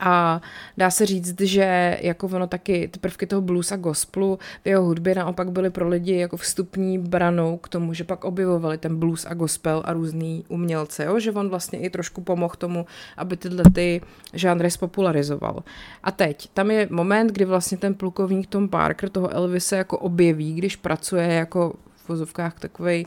A 0.00 0.40
dá 0.76 0.90
se 0.90 1.06
říct, 1.06 1.40
že 1.40 1.98
jako 2.02 2.26
ono 2.26 2.46
taky 2.46 2.88
ty 2.88 2.98
prvky 2.98 3.26
toho 3.26 3.42
blues 3.42 3.72
a 3.72 3.76
gospelu 3.76 4.38
v 4.64 4.68
jeho 4.68 4.84
hudbě 4.84 5.14
naopak 5.14 5.50
byly 5.50 5.70
pro 5.70 5.88
lidi 5.88 6.16
jako 6.16 6.36
vstupní 6.36 6.98
branou 6.98 7.56
k 7.56 7.68
tomu, 7.68 7.94
že 7.94 8.04
pak 8.04 8.24
objevovali 8.24 8.78
ten 8.78 8.96
blues 8.96 9.26
a 9.28 9.34
gospel 9.34 9.82
a 9.84 9.92
různý 9.92 10.44
umělce, 10.48 11.04
jo? 11.04 11.20
že 11.20 11.32
on 11.32 11.48
vlastně 11.48 11.78
i 11.78 11.90
trošku 11.90 12.20
pomohl 12.20 12.54
tomu, 12.58 12.86
aby 13.16 13.36
tyhle 13.36 13.64
ty 13.74 14.00
žánry 14.32 14.70
spopularizoval. 14.70 15.62
A 16.02 16.10
teď, 16.10 16.48
tam 16.54 16.70
je 16.70 16.88
moment, 16.90 17.32
kdy 17.32 17.44
vlastně 17.44 17.78
ten 17.78 17.94
plukovník 17.94 18.46
Tom 18.46 18.68
Parker 18.68 19.08
toho 19.08 19.30
Elvise 19.30 19.76
jako 19.76 19.98
objeví, 19.98 20.54
když 20.54 20.76
pracuje 20.76 21.26
jako 21.26 21.74
v 21.96 22.08
vozovkách 22.08 22.60
takovej 22.60 23.06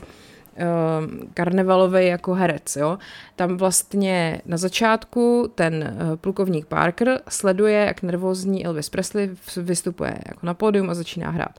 karnevalový 1.34 2.06
jako 2.06 2.34
herec. 2.34 2.76
Jo? 2.76 2.98
Tam 3.36 3.56
vlastně 3.56 4.42
na 4.46 4.56
začátku 4.56 5.52
ten 5.54 5.82
eh, 5.82 6.16
plukovník 6.16 6.66
Parker 6.66 7.20
sleduje, 7.28 7.84
jak 7.84 8.02
nervózní 8.02 8.66
Elvis 8.66 8.88
Presley 8.88 9.30
vystupuje 9.56 10.14
jako 10.28 10.46
na 10.46 10.54
pódium 10.54 10.90
a 10.90 10.94
začíná 10.94 11.30
hrát. 11.30 11.58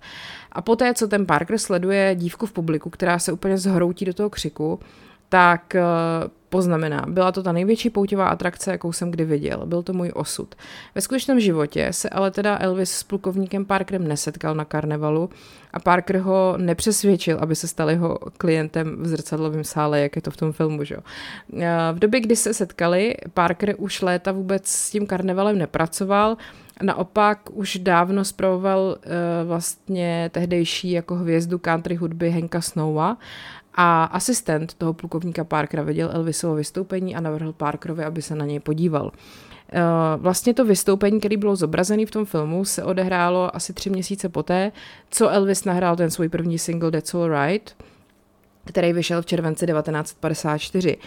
A 0.51 0.61
poté, 0.61 0.93
co 0.93 1.07
ten 1.07 1.25
Parker 1.25 1.57
sleduje 1.57 2.15
dívku 2.15 2.45
v 2.45 2.51
publiku, 2.51 2.89
která 2.89 3.19
se 3.19 3.31
úplně 3.31 3.57
zhroutí 3.57 4.05
do 4.05 4.13
toho 4.13 4.29
křiku, 4.29 4.79
tak 5.31 5.75
eh, 5.75 5.81
poznamená, 6.49 7.05
byla 7.07 7.31
to 7.31 7.43
ta 7.43 7.51
největší 7.51 7.89
poutivá 7.89 8.27
atrakce, 8.27 8.71
jakou 8.71 8.91
jsem 8.91 9.11
kdy 9.11 9.25
viděl. 9.25 9.65
Byl 9.65 9.83
to 9.83 9.93
můj 9.93 10.11
osud. 10.15 10.55
Ve 10.95 11.01
skutečném 11.01 11.39
životě 11.39 11.87
se 11.91 12.09
ale 12.09 12.31
teda 12.31 12.57
Elvis 12.61 12.91
s 12.91 13.03
plukovníkem 13.03 13.65
Parkerem 13.65 14.07
nesetkal 14.07 14.55
na 14.55 14.65
karnevalu 14.65 15.29
a 15.73 15.79
Parker 15.79 16.17
ho 16.17 16.55
nepřesvědčil, 16.57 17.37
aby 17.41 17.55
se 17.55 17.67
stal 17.67 17.89
jeho 17.89 18.19
klientem 18.37 19.03
v 19.03 19.07
zrcadlovém 19.07 19.63
sále, 19.63 19.99
jak 19.99 20.15
je 20.15 20.21
to 20.21 20.31
v 20.31 20.37
tom 20.37 20.51
filmu. 20.51 20.83
Že? 20.83 20.97
Eh, 21.59 21.67
v 21.91 21.99
době, 21.99 22.19
kdy 22.19 22.35
se 22.35 22.53
setkali, 22.53 23.15
Parker 23.33 23.75
už 23.77 24.01
léta 24.01 24.31
vůbec 24.31 24.67
s 24.67 24.91
tím 24.91 25.07
karnevalem 25.07 25.57
nepracoval, 25.57 26.37
Naopak 26.81 27.39
už 27.53 27.77
dávno 27.77 28.25
zpravoval 28.25 28.81
uh, 28.81 29.47
vlastně 29.47 30.29
tehdejší 30.33 30.91
jako 30.91 31.15
hvězdu 31.15 31.59
country 31.59 31.95
hudby 31.95 32.29
Henka 32.29 32.61
Snowa 32.61 33.17
a 33.75 34.03
asistent 34.03 34.73
toho 34.73 34.93
plukovníka 34.93 35.43
Parkera 35.43 35.83
viděl 35.83 36.09
Elvisovo 36.13 36.55
vystoupení 36.55 37.15
a 37.15 37.21
navrhl 37.21 37.53
Parkerovi, 37.53 38.03
aby 38.03 38.21
se 38.21 38.35
na 38.35 38.45
něj 38.45 38.59
podíval. 38.59 39.11
Eh, 39.73 39.81
vlastně 40.17 40.53
to 40.53 40.65
vystoupení, 40.65 41.19
které 41.19 41.37
bylo 41.37 41.55
zobrazené 41.55 42.05
v 42.05 42.11
tom 42.11 42.25
filmu, 42.25 42.65
se 42.65 42.83
odehrálo 42.83 43.55
asi 43.55 43.73
tři 43.73 43.89
měsíce 43.89 44.29
poté, 44.29 44.71
co 45.09 45.29
Elvis 45.29 45.65
nahrál 45.65 45.95
ten 45.95 46.11
svůj 46.11 46.29
první 46.29 46.59
single 46.59 46.91
That's 46.91 47.13
All 47.13 47.45
Right, 47.45 47.75
který 48.71 48.93
vyšel 48.93 49.21
v 49.21 49.25
červenci 49.25 49.65
1954. 49.65 50.97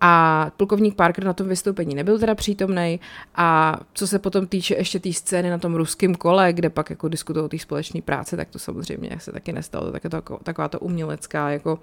A 0.00 0.50
plukovník 0.56 0.94
Parker 0.94 1.24
na 1.24 1.32
tom 1.32 1.48
vystoupení 1.48 1.94
nebyl 1.94 2.18
teda 2.18 2.34
přítomný 2.34 3.00
a 3.34 3.78
co 3.92 4.06
se 4.06 4.18
potom 4.18 4.46
týče 4.46 4.74
ještě 4.74 4.98
té 4.98 5.12
tý 5.12 5.12
scény 5.12 5.50
na 5.50 5.58
tom 5.58 5.74
ruském 5.74 6.14
kole, 6.14 6.52
kde 6.52 6.70
pak 6.70 6.90
jako 6.90 7.08
diskutují 7.08 7.44
o 7.44 7.48
té 7.48 7.58
společné 7.58 8.02
práci, 8.02 8.36
tak 8.36 8.48
to 8.48 8.58
samozřejmě 8.58 9.10
se 9.18 9.32
taky 9.32 9.52
nestalo, 9.52 9.92
tak 9.92 10.04
je 10.04 10.10
to 10.10 10.16
jako, 10.16 10.38
taková 10.42 10.68
to 10.68 10.80
umělecká 10.80 11.50
jako 11.50 11.78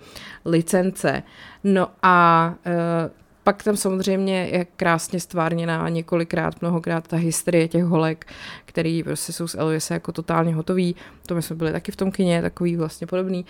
licence. 0.46 1.24
No 1.63 1.88
a 2.03 2.53
e, 2.65 3.10
pak 3.43 3.63
tam 3.63 3.77
samozřejmě 3.77 4.48
je 4.48 4.65
krásně 4.65 5.19
stvárněná 5.19 5.89
několikrát, 5.89 6.62
mnohokrát 6.62 7.08
ta 7.08 7.17
historie 7.17 7.67
těch 7.67 7.84
holek, 7.84 8.25
který 8.65 9.03
prostě 9.03 9.34
jsou 9.34 9.48
z 9.48 9.55
Elvise 9.55 9.93
jako 9.93 10.12
totálně 10.12 10.55
hotový. 10.55 10.96
To 11.25 11.36
my 11.36 11.41
jsme 11.41 11.55
byli 11.55 11.72
taky 11.72 11.91
v 11.91 11.96
tom 11.96 12.12
kině, 12.12 12.41
takový 12.41 12.75
vlastně 12.75 13.08
podobný. 13.08 13.46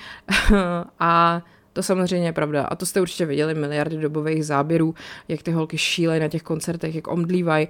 a 0.99 1.41
to 1.73 1.83
samozřejmě 1.83 2.27
je 2.27 2.33
pravda. 2.33 2.63
A 2.63 2.75
to 2.75 2.85
jste 2.85 3.01
určitě 3.01 3.25
viděli 3.25 3.53
miliardy 3.53 3.97
dobových 3.97 4.45
záběrů, 4.45 4.95
jak 5.27 5.43
ty 5.43 5.51
holky 5.51 5.77
šílejí 5.77 6.21
na 6.21 6.27
těch 6.27 6.43
koncertech, 6.43 6.95
jak 6.95 7.07
omdlívají. 7.07 7.67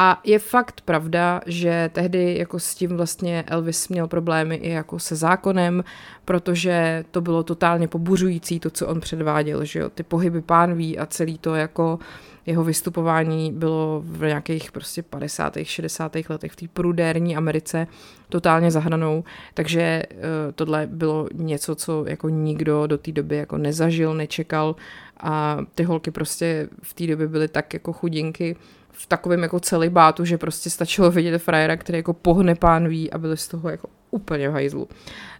A 0.00 0.20
je 0.24 0.38
fakt 0.38 0.80
pravda, 0.80 1.40
že 1.46 1.90
tehdy 1.92 2.38
jako 2.38 2.58
s 2.58 2.74
tím 2.74 2.96
vlastně 2.96 3.44
Elvis 3.46 3.88
měl 3.88 4.08
problémy 4.08 4.54
i 4.54 4.70
jako 4.70 4.98
se 4.98 5.16
zákonem, 5.16 5.84
protože 6.24 7.04
to 7.10 7.20
bylo 7.20 7.42
totálně 7.42 7.88
pobuřující 7.88 8.60
to, 8.60 8.70
co 8.70 8.86
on 8.86 9.00
předváděl, 9.00 9.64
že 9.64 9.78
jo, 9.78 9.90
ty 9.90 10.02
pohyby 10.02 10.42
pánví 10.42 10.98
a 10.98 11.06
celý 11.06 11.38
to 11.38 11.54
jako 11.54 11.98
jeho 12.46 12.64
vystupování 12.64 13.52
bylo 13.52 14.02
v 14.04 14.26
nějakých 14.26 14.72
prostě 14.72 15.02
50. 15.02 15.58
60. 15.62 16.16
letech 16.28 16.52
v 16.52 16.56
té 16.56 16.66
prudérní 16.72 17.36
Americe 17.36 17.86
totálně 18.28 18.70
zahranou, 18.70 19.24
takže 19.54 20.02
uh, 20.10 20.18
tohle 20.54 20.86
bylo 20.86 21.28
něco, 21.34 21.74
co 21.74 22.04
jako 22.06 22.28
nikdo 22.28 22.86
do 22.86 22.98
té 22.98 23.12
doby 23.12 23.36
jako 23.36 23.58
nezažil, 23.58 24.14
nečekal 24.14 24.76
a 25.20 25.58
ty 25.74 25.82
holky 25.82 26.10
prostě 26.10 26.68
v 26.82 26.94
té 26.94 27.06
době 27.06 27.28
byly 27.28 27.48
tak 27.48 27.74
jako 27.74 27.92
chudinky, 27.92 28.56
v 28.98 29.06
takovém 29.06 29.42
jako 29.42 29.60
celibátu, 29.60 30.24
že 30.24 30.38
prostě 30.38 30.70
stačilo 30.70 31.10
vidět 31.10 31.38
frajera, 31.38 31.76
který 31.76 31.98
jako 31.98 32.14
pohne 32.14 32.54
pánví 32.54 33.10
a 33.10 33.18
byli 33.18 33.36
z 33.36 33.48
toho 33.48 33.68
jako 33.68 33.88
úplně 34.10 34.48
v 34.48 34.52
hajzlu. 34.52 34.88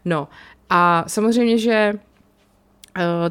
No 0.04 0.28
a 0.70 1.04
samozřejmě, 1.06 1.58
že 1.58 1.92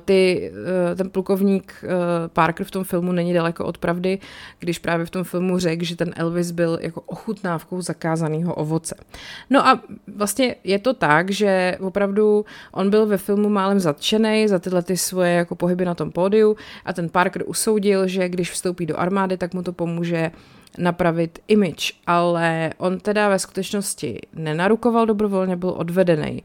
ty, 0.05 0.51
eh, 0.91 0.95
ten 0.95 1.09
plukovník 1.09 1.73
eh, 1.83 1.87
Parker 2.27 2.65
v 2.65 2.71
tom 2.71 2.83
filmu 2.83 3.11
není 3.11 3.33
daleko 3.33 3.65
od 3.65 3.77
pravdy, 3.77 4.19
když 4.59 4.79
právě 4.79 5.05
v 5.05 5.09
tom 5.09 5.23
filmu 5.23 5.59
řekl, 5.59 5.83
že 5.83 5.95
ten 5.95 6.13
Elvis 6.15 6.51
byl 6.51 6.79
jako 6.81 7.01
ochutnávkou 7.01 7.81
zakázaného 7.81 8.55
ovoce. 8.55 8.95
No 9.49 9.67
a 9.67 9.81
vlastně 10.15 10.55
je 10.63 10.79
to 10.79 10.93
tak, 10.93 11.31
že 11.31 11.77
opravdu 11.79 12.45
on 12.71 12.89
byl 12.89 13.05
ve 13.05 13.17
filmu 13.17 13.49
málem 13.49 13.79
zatčený 13.79 14.47
za 14.47 14.59
tyhle 14.59 14.83
ty 14.83 14.97
svoje 14.97 15.31
jako 15.33 15.55
pohyby 15.55 15.85
na 15.85 15.95
tom 15.95 16.11
pódiu 16.11 16.55
a 16.85 16.93
ten 16.93 17.09
Parker 17.09 17.43
usoudil, 17.45 18.07
že 18.07 18.29
když 18.29 18.51
vstoupí 18.51 18.85
do 18.85 18.99
armády, 18.99 19.37
tak 19.37 19.53
mu 19.53 19.63
to 19.63 19.73
pomůže 19.73 20.31
napravit 20.77 21.39
image, 21.47 21.93
ale 22.07 22.73
on 22.77 22.99
teda 22.99 23.29
ve 23.29 23.39
skutečnosti 23.39 24.19
nenarukoval 24.33 25.05
dobrovolně, 25.05 25.55
byl 25.55 25.69
odvedený 25.69 26.43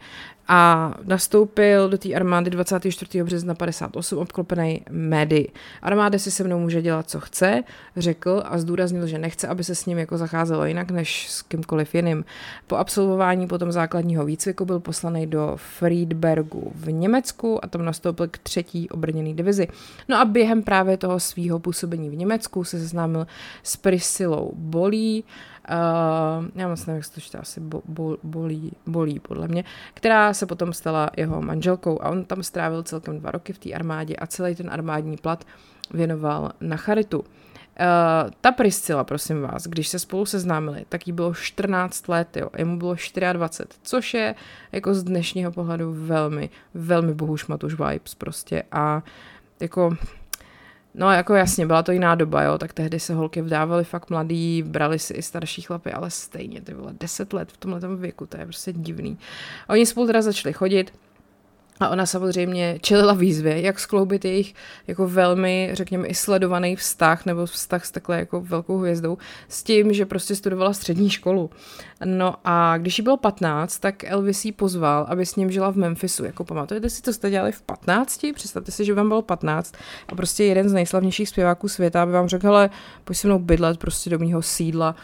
a 0.49 0.95
nastoupil 1.05 1.89
do 1.89 1.99
té 1.99 2.15
armády 2.15 2.51
24. 2.51 3.23
března 3.23 3.55
58 3.55 4.19
obklopený 4.19 4.83
médií. 4.91 5.49
Armáda 5.83 6.19
si 6.19 6.31
se 6.31 6.45
mnou 6.45 6.59
může 6.59 6.83
dělat, 6.83 7.11
co 7.11 7.21
chce, 7.21 7.63
řekl 7.97 8.43
a 8.45 8.59
zdůraznil, 8.59 9.07
že 9.07 9.19
nechce, 9.19 9.49
aby 9.49 9.65
se 9.65 9.75
s 9.75 9.87
ním 9.87 9.99
jako 9.99 10.19
zacházelo 10.19 10.65
jinak 10.65 10.91
než 10.91 11.31
s 11.31 11.43
kýmkoliv 11.43 11.95
jiným. 11.95 12.25
Po 12.67 12.77
absolvování 12.77 13.47
potom 13.47 13.73
základního 13.73 14.25
výcviku 14.25 14.65
byl 14.65 14.81
poslaný 14.81 15.27
do 15.27 15.53
Friedbergu 15.57 16.73
v 16.75 16.93
Německu 16.93 17.65
a 17.65 17.69
tam 17.69 17.85
nastoupil 17.85 18.29
k 18.29 18.39
třetí 18.39 18.91
obrněné 18.91 19.35
divizi. 19.35 19.69
No 20.09 20.17
a 20.21 20.25
během 20.25 20.63
právě 20.63 20.97
toho 20.97 21.21
svého 21.21 21.59
působení 21.59 22.11
v 22.11 22.17
Německu 22.17 22.65
se 22.65 22.79
seznámil 22.79 23.27
s 23.63 23.77
Priscilou 23.77 24.53
Bolí, 24.55 25.25
uh, 25.71 26.47
já 26.55 26.69
moc 26.69 26.87
nevím, 26.87 26.97
jak 26.97 27.05
se 27.05 27.13
to 27.13 27.21
čte, 27.21 27.39
asi 27.39 27.61
bo, 27.61 27.83
bo, 27.85 28.17
bolí, 28.23 28.73
bolí 28.87 29.19
podle 29.19 29.49
mě, 29.49 29.65
která 29.95 30.35
se 30.35 30.47
potom 30.47 30.73
stala 30.73 31.11
jeho 31.17 31.43
manželkou 31.43 32.03
a 32.03 32.11
on 32.11 32.25
tam 32.25 32.43
strávil 32.43 32.83
celkem 32.83 33.19
dva 33.19 33.31
roky 33.31 33.53
v 33.53 33.59
té 33.59 33.73
armádě 33.73 34.17
a 34.17 34.27
celý 34.27 34.55
ten 34.55 34.71
armádní 34.71 35.17
plat 35.17 35.45
věnoval 35.95 36.53
na 36.61 36.77
charitu. 36.77 37.19
Uh, 37.21 38.31
ta 38.41 38.53
Priscila, 38.53 39.05
prosím 39.05 39.43
vás, 39.43 39.67
když 39.67 39.89
se 39.89 39.99
spolu 39.99 40.27
seznámili, 40.27 40.85
tak 40.89 41.07
jí 41.07 41.13
bylo 41.13 41.35
14 41.35 42.09
let, 42.09 42.37
jo, 42.37 42.49
jemu 42.59 42.79
bylo 42.79 42.97
24, 43.33 43.81
což 43.83 44.15
je 44.15 44.35
jako 44.73 44.95
z 44.95 45.03
dnešního 45.05 45.53
pohledu 45.53 45.95
velmi, 45.97 46.51
velmi 46.75 47.15
bohušmatuš 47.15 47.75
vibes 47.75 48.15
prostě 48.15 48.63
a 48.73 49.03
jako 49.61 49.97
No 50.95 51.13
jako 51.13 51.35
jasně, 51.35 51.67
byla 51.67 51.83
to 51.83 51.93
jiná 51.93 52.15
doba, 52.15 52.43
jo, 52.43 52.59
tak 52.59 52.73
tehdy 52.73 53.01
se 53.01 53.15
holky 53.15 53.43
vdávaly 53.43 53.85
fakt 53.85 54.11
mladý, 54.11 54.63
brali 54.63 54.99
si 54.99 55.15
i 55.15 55.23
starší 55.23 55.63
chlapy, 55.63 55.93
ale 55.93 56.11
stejně, 56.11 56.61
ty 56.61 56.75
vole, 56.75 56.93
deset 57.01 57.33
let 57.33 57.53
v 57.53 57.57
tomhle 57.57 57.97
věku, 57.97 58.27
to 58.27 58.37
je 58.37 58.45
prostě 58.45 58.73
divný. 58.73 59.19
A 59.69 59.73
oni 59.73 59.87
spolu 59.87 60.07
teda 60.07 60.23
začali 60.23 60.53
chodit, 60.53 60.93
A 61.83 61.89
ona 61.89 62.07
samozřejmě 62.07 62.79
čelila 62.81 63.13
výzvě, 63.13 63.61
jak 63.61 63.81
skloubit 63.81 64.25
jejich 64.25 64.55
jako 64.87 65.09
velmi, 65.09 65.71
řekněme, 65.73 66.07
i 66.07 66.15
sledovaný 66.15 66.77
vztah, 66.77 67.27
nebo 67.27 67.47
vztah 67.47 67.85
s 67.85 67.91
takhle 67.91 68.19
jako 68.19 68.41
velkou 68.41 68.79
hvězdou, 68.79 69.19
s 69.49 69.63
tím, 69.63 69.93
že 69.93 70.07
prostě 70.07 70.37
studovala 70.37 70.73
střední 70.73 71.11
školu. 71.11 71.51
No 72.05 72.35
a 72.45 72.79
když 72.79 72.99
jí 72.99 73.03
bylo 73.03 73.17
15, 73.17 73.79
tak 73.79 74.05
Elvis 74.05 74.45
jí 74.45 74.53
pozval, 74.53 75.07
aby 75.09 75.27
s 75.27 75.37
ním 75.37 75.51
žila 75.51 75.73
v 75.73 75.77
Memphisu. 75.77 76.25
Jako 76.25 76.45
pamatujete 76.45 76.91
si, 76.91 77.03
co 77.03 77.13
jste 77.13 77.31
dělali 77.31 77.53
v 77.53 77.63
15? 77.63 78.21
Představte 78.35 78.73
si, 78.73 78.85
že 78.85 78.95
vám 78.95 79.09
bylo 79.09 79.23
15 79.23 79.75
a 80.09 80.15
prostě 80.15 80.45
jeden 80.45 80.69
z 80.69 80.73
nejslavnějších 80.73 81.29
zpěváků 81.29 81.69
světa 81.69 82.07
by 82.07 82.13
vám 82.13 82.29
řekl, 82.29 82.47
hele, 82.47 82.71
pojď 83.05 83.19
se 83.19 83.27
mnou 83.27 83.39
bydlet 83.39 83.79
prostě 83.79 84.11
do 84.11 84.19
mého 84.19 84.43
sídla 84.43 84.95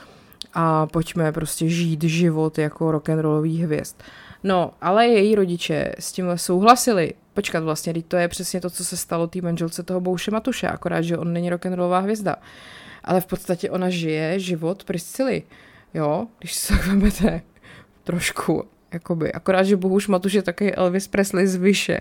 a 0.54 0.86
pojďme 0.86 1.32
prostě 1.32 1.68
žít 1.68 2.04
život 2.04 2.58
jako 2.58 2.92
rock'n'rollový 2.92 3.62
hvězd. 3.62 3.96
No, 4.44 4.72
ale 4.80 5.06
její 5.06 5.34
rodiče 5.34 5.92
s 5.98 6.12
tímhle 6.12 6.38
souhlasili. 6.38 7.12
Počkat 7.34 7.64
vlastně, 7.64 7.94
to 8.08 8.16
je 8.16 8.28
přesně 8.28 8.60
to, 8.60 8.70
co 8.70 8.84
se 8.84 8.96
stalo 8.96 9.26
té 9.26 9.40
manželce 9.40 9.82
toho 9.82 10.00
Bouše 10.00 10.30
Matuše, 10.30 10.68
akorát, 10.68 11.00
že 11.00 11.18
on 11.18 11.32
není 11.32 11.50
rock'n'rollová 11.50 11.98
hvězda. 11.98 12.36
Ale 13.04 13.20
v 13.20 13.26
podstatě 13.26 13.70
ona 13.70 13.90
žije 13.90 14.38
život 14.38 14.84
Priscily. 14.84 15.42
Jo, 15.94 16.26
když 16.38 16.54
se 16.54 16.72
tak 16.72 16.86
vezmete 16.86 17.42
trošku, 18.04 18.64
jakoby. 18.92 19.32
Akorát, 19.32 19.62
že 19.62 19.76
Bohuš 19.76 20.08
Matuš 20.08 20.32
je 20.32 20.42
taky 20.42 20.74
Elvis 20.74 21.08
Presley 21.08 21.46
z 21.46 21.56
vyše. 21.56 22.00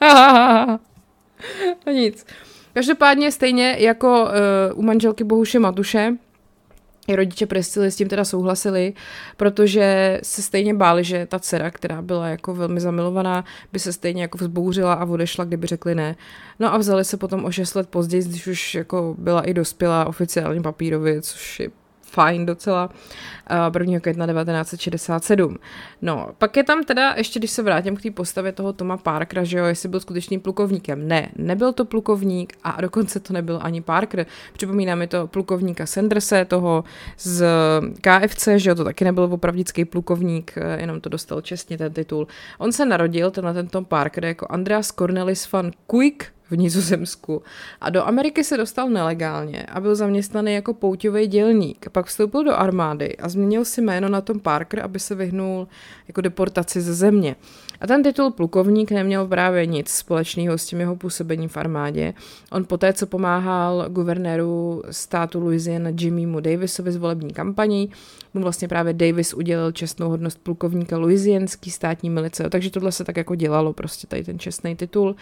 no 1.86 1.92
nic. 1.92 2.26
Každopádně 2.72 3.32
stejně 3.32 3.76
jako 3.78 4.22
uh, 4.22 4.78
u 4.78 4.82
manželky 4.82 5.24
Bohuše 5.24 5.58
Matuše, 5.58 6.12
i 7.08 7.16
rodiče 7.16 7.46
Priscily 7.46 7.90
s 7.90 7.96
tím 7.96 8.08
teda 8.08 8.24
souhlasili, 8.24 8.92
protože 9.36 10.20
se 10.22 10.42
stejně 10.42 10.74
báli, 10.74 11.04
že 11.04 11.26
ta 11.26 11.38
dcera, 11.38 11.70
která 11.70 12.02
byla 12.02 12.28
jako 12.28 12.54
velmi 12.54 12.80
zamilovaná, 12.80 13.44
by 13.72 13.78
se 13.78 13.92
stejně 13.92 14.22
jako 14.22 14.38
vzbouřila 14.38 14.92
a 14.92 15.04
odešla, 15.04 15.44
kdyby 15.44 15.66
řekli 15.66 15.94
ne. 15.94 16.16
No 16.58 16.74
a 16.74 16.78
vzali 16.78 17.04
se 17.04 17.16
potom 17.16 17.44
o 17.44 17.52
6 17.52 17.74
let 17.74 17.88
později, 17.88 18.24
když 18.24 18.46
už 18.46 18.74
jako 18.74 19.14
byla 19.18 19.42
i 19.42 19.54
dospělá 19.54 20.04
oficiálně 20.04 20.60
papírově, 20.60 21.22
což 21.22 21.60
je 21.60 21.70
fajn 22.10 22.46
docela, 22.46 22.90
1. 23.78 24.00
května 24.00 24.26
1967. 24.26 25.56
No, 26.02 26.28
pak 26.38 26.56
je 26.56 26.64
tam 26.64 26.84
teda, 26.84 27.14
ještě 27.16 27.38
když 27.38 27.50
se 27.50 27.62
vrátím 27.62 27.96
k 27.96 28.02
té 28.02 28.10
postavě 28.10 28.52
toho 28.52 28.72
Toma 28.72 28.96
Parkera, 28.96 29.44
že 29.44 29.58
jo, 29.58 29.64
jestli 29.64 29.88
byl 29.88 30.00
skutečným 30.00 30.40
plukovníkem. 30.40 31.08
Ne, 31.08 31.28
nebyl 31.36 31.72
to 31.72 31.84
plukovník 31.84 32.52
a 32.64 32.80
dokonce 32.80 33.20
to 33.20 33.32
nebyl 33.32 33.58
ani 33.62 33.80
Parker. 33.80 34.26
Připomíná 34.52 34.94
mi 34.94 35.06
to 35.06 35.26
plukovníka 35.26 35.86
Sanderse, 35.86 36.44
toho 36.44 36.84
z 37.18 37.46
KFC, 38.00 38.48
že 38.56 38.70
jo, 38.70 38.74
to 38.74 38.84
taky 38.84 39.04
nebyl 39.04 39.24
opravdický 39.24 39.84
plukovník, 39.84 40.52
eh, 40.56 40.80
jenom 40.80 41.00
to 41.00 41.08
dostal 41.08 41.40
čestně 41.40 41.78
ten 41.78 41.92
titul. 41.92 42.26
On 42.58 42.72
se 42.72 42.86
narodil, 42.86 43.30
tenhle 43.30 43.54
ten 43.54 43.68
Tom 43.68 43.84
Parker, 43.84 44.24
jako 44.24 44.46
Andreas 44.50 44.92
Cornelis 44.92 45.52
van 45.52 45.70
Kuik, 45.86 46.32
v 46.50 46.56
Nizozemsku 46.56 47.42
a 47.80 47.90
do 47.90 48.06
Ameriky 48.06 48.44
se 48.44 48.56
dostal 48.56 48.90
nelegálně 48.90 49.62
a 49.62 49.80
byl 49.80 49.94
zaměstnaný 49.94 50.54
jako 50.54 50.74
pouťový 50.74 51.26
dělník. 51.26 51.88
Pak 51.92 52.06
vstoupil 52.06 52.44
do 52.44 52.54
armády 52.54 53.16
a 53.16 53.28
změnil 53.28 53.64
si 53.64 53.80
jméno 53.80 54.08
na 54.08 54.20
Tom 54.20 54.40
Parker, 54.40 54.80
aby 54.80 54.98
se 54.98 55.14
vyhnul 55.14 55.68
jako 56.08 56.20
deportaci 56.20 56.80
ze 56.80 56.94
země. 56.94 57.36
A 57.80 57.86
ten 57.86 58.02
titul 58.02 58.30
plukovník 58.30 58.90
neměl 58.90 59.26
právě 59.26 59.66
nic 59.66 59.88
společného 59.88 60.58
s 60.58 60.66
tím 60.66 60.80
jeho 60.80 60.96
působením 60.96 61.48
v 61.48 61.56
armádě. 61.56 62.14
On 62.52 62.64
poté, 62.64 62.92
co 62.92 63.06
pomáhal 63.06 63.88
guvernéru 63.88 64.82
státu 64.90 65.40
Louisiana 65.40 65.90
Jimmymu 66.00 66.40
Davisovi 66.40 66.92
z 66.92 66.96
volební 66.96 67.32
kampaní, 67.32 67.90
mu 68.34 68.42
vlastně 68.42 68.68
právě 68.68 68.92
Davis 68.92 69.34
udělal 69.34 69.72
čestnou 69.72 70.08
hodnost 70.08 70.40
plukovníka 70.42 70.98
louisianský 70.98 71.70
státní 71.70 72.10
milice. 72.10 72.50
Takže 72.50 72.70
tohle 72.70 72.92
se 72.92 73.04
tak 73.04 73.16
jako 73.16 73.34
dělalo, 73.34 73.72
prostě 73.72 74.06
tady 74.06 74.24
ten 74.24 74.38
čestný 74.38 74.76
titul. 74.76 75.16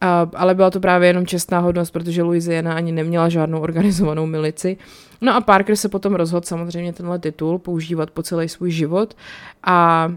A, 0.00 0.30
ale 0.34 0.54
byla 0.54 0.70
to 0.70 0.80
právě 0.80 1.08
jenom 1.08 1.26
čestná 1.26 1.58
hodnost, 1.58 1.92
protože 1.92 2.22
Louisiana 2.22 2.74
ani 2.74 2.92
neměla 2.92 3.28
žádnou 3.28 3.60
organizovanou 3.60 4.26
milici. 4.26 4.76
No 5.20 5.36
a 5.36 5.40
Parker 5.40 5.76
se 5.76 5.88
potom 5.88 6.14
rozhodl 6.14 6.46
samozřejmě 6.46 6.92
tenhle 6.92 7.18
titul 7.18 7.58
používat 7.58 8.10
po 8.10 8.22
celý 8.22 8.48
svůj 8.48 8.70
život 8.70 9.16
a 9.64 10.08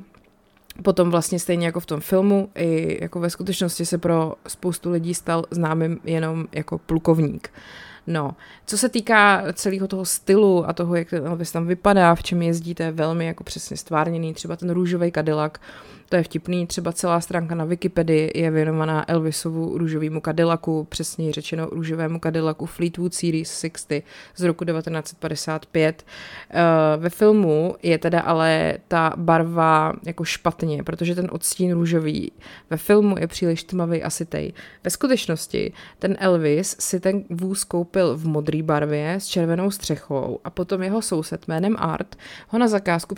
potom 0.84 1.12
vlastně 1.12 1.40
stejně 1.40 1.66
jako 1.66 1.80
v 1.80 1.86
tom 1.86 2.02
filmu, 2.02 2.50
i 2.56 2.98
jako 3.02 3.20
ve 3.20 3.30
skutečnosti 3.30 3.86
se 3.86 3.98
pro 3.98 4.34
spoustu 4.48 4.92
lidí 4.92 5.14
stal 5.14 5.46
známým 5.52 6.00
jenom 6.04 6.48
jako 6.52 6.78
plukovník. 6.78 7.50
No, 8.08 8.36
co 8.66 8.78
se 8.78 8.90
týká 8.90 9.44
celého 9.54 9.88
toho 9.88 10.06
stylu 10.06 10.70
a 10.70 10.74
toho, 10.74 10.96
jak 10.96 11.14
Elvis 11.14 11.52
tam 11.52 11.68
vypadá, 11.68 12.16
v 12.16 12.24
čem 12.24 12.42
jezdí, 12.42 12.76
to 12.76 12.84
je 12.84 12.92
velmi 12.92 13.26
jako 13.26 13.44
přesně 13.44 13.78
stvárněný, 13.78 14.34
třeba 14.34 14.56
ten 14.56 14.70
růžový 14.70 15.12
Cadillac, 15.12 15.54
to 16.10 16.16
je 16.16 16.24
vtipný, 16.24 16.68
třeba 16.68 16.92
celá 16.92 17.22
stránka 17.22 17.56
na 17.56 17.66
Wikipedii 17.66 18.32
je 18.36 18.52
věnovaná 18.52 19.10
Elvisovu 19.10 19.77
růžovému 19.77 20.22
Cadillacu, 20.25 20.84
přesněji 20.84 21.32
řečeno 21.32 21.66
růžovému 21.72 22.20
Cadillacu 22.24 22.66
Fleetwood 22.66 23.14
Series 23.14 23.60
60 23.60 24.03
z 24.36 24.44
roku 24.44 24.66
1955. 24.66 26.06
Uh, 26.06 26.60
eh, 26.60 26.98
ve 26.98 27.10
filmu 27.10 27.75
je 27.84 27.98
teda 27.98 28.22
ale 28.22 28.77
ta 28.88 29.14
barva 29.18 29.94
jako 30.06 30.24
špatně, 30.24 30.84
protože 30.84 31.16
ten 31.16 31.27
odstín 31.32 31.74
růžový 31.74 32.32
ve 32.70 32.77
filmu 32.77 33.18
je 33.20 33.27
příliš 33.27 33.64
tmavý 33.64 34.03
a 34.03 34.10
sitej. 34.10 34.53
Ve 34.84 34.90
skutečnosti 34.90 35.74
ten 36.00 36.18
Elvis 36.20 36.75
si 36.79 37.00
ten 37.00 37.24
vůz 37.29 37.64
koupil 37.64 38.18
v 38.18 38.27
modré 38.27 38.64
barvě 38.64 39.14
s 39.14 39.25
červenou 39.25 39.72
střechou 39.72 40.40
a 40.44 40.50
potom 40.50 40.84
jeho 40.84 41.01
soused 41.01 41.48
jménem 41.48 41.75
Art 41.79 42.16
ho 42.48 42.60
na 42.60 42.68
zakázku 42.68 43.16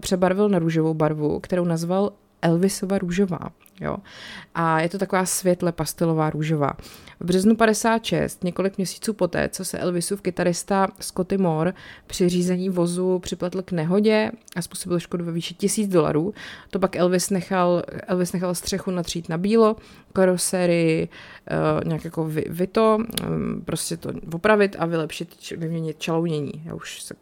přebarvil 0.00 0.48
na 0.48 0.58
růžovou 0.58 0.94
barvu, 0.94 1.40
kterou 1.40 1.64
nazval 1.64 2.12
Elvisova 2.42 2.98
růžová. 2.98 3.38
Jo. 3.80 3.96
A 4.54 4.80
je 4.80 4.88
to 4.88 4.98
taková 4.98 5.26
světle 5.26 5.72
pastelová 5.72 6.30
růžová. 6.30 6.72
V 7.20 7.24
březnu 7.24 7.56
56, 7.56 8.44
několik 8.44 8.76
měsíců 8.76 9.14
poté, 9.14 9.48
co 9.48 9.64
se 9.64 9.78
Elvisův 9.78 10.20
kytarista 10.20 10.88
Scotty 11.00 11.38
Moore 11.38 11.72
při 12.06 12.28
řízení 12.28 12.68
vozu 12.68 13.18
připletl 13.18 13.62
k 13.62 13.72
nehodě 13.72 14.30
a 14.56 14.62
způsobil 14.62 14.98
škodu 14.98 15.24
ve 15.24 15.32
výši 15.32 15.54
tisíc 15.54 15.88
dolarů, 15.88 16.34
to 16.70 16.78
pak 16.78 16.96
Elvis 16.96 17.30
nechal, 17.30 17.82
Elvis 18.06 18.32
nechal 18.32 18.54
střechu 18.54 18.90
natřít 18.90 19.28
na 19.28 19.38
bílo, 19.38 19.76
karoserii 20.12 21.08
uh, 21.08 21.88
nějak 21.88 22.04
jako 22.04 22.24
vy, 22.24 22.44
vyto, 22.48 22.98
um, 23.28 23.62
prostě 23.64 23.96
to 23.96 24.10
opravit 24.32 24.76
a 24.78 24.86
vylepšit, 24.86 25.50
vyměnit 25.56 25.98
čalounění. 25.98 26.62
Já 26.64 26.74
už 26.74 27.02
se 27.02 27.14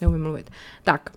neumím 0.00 0.22
mluvit. 0.22 0.50
Tak, 0.82 1.10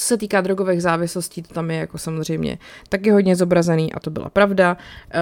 co 0.00 0.06
se 0.06 0.16
týká 0.16 0.40
drogových 0.40 0.82
závislostí, 0.82 1.42
to 1.42 1.54
tam 1.54 1.70
je 1.70 1.78
jako 1.78 1.98
samozřejmě 1.98 2.58
taky 2.88 3.10
hodně 3.10 3.36
zobrazený 3.36 3.92
a 3.92 4.00
to 4.00 4.10
byla 4.10 4.28
pravda. 4.28 4.76
Uh, 5.14 5.20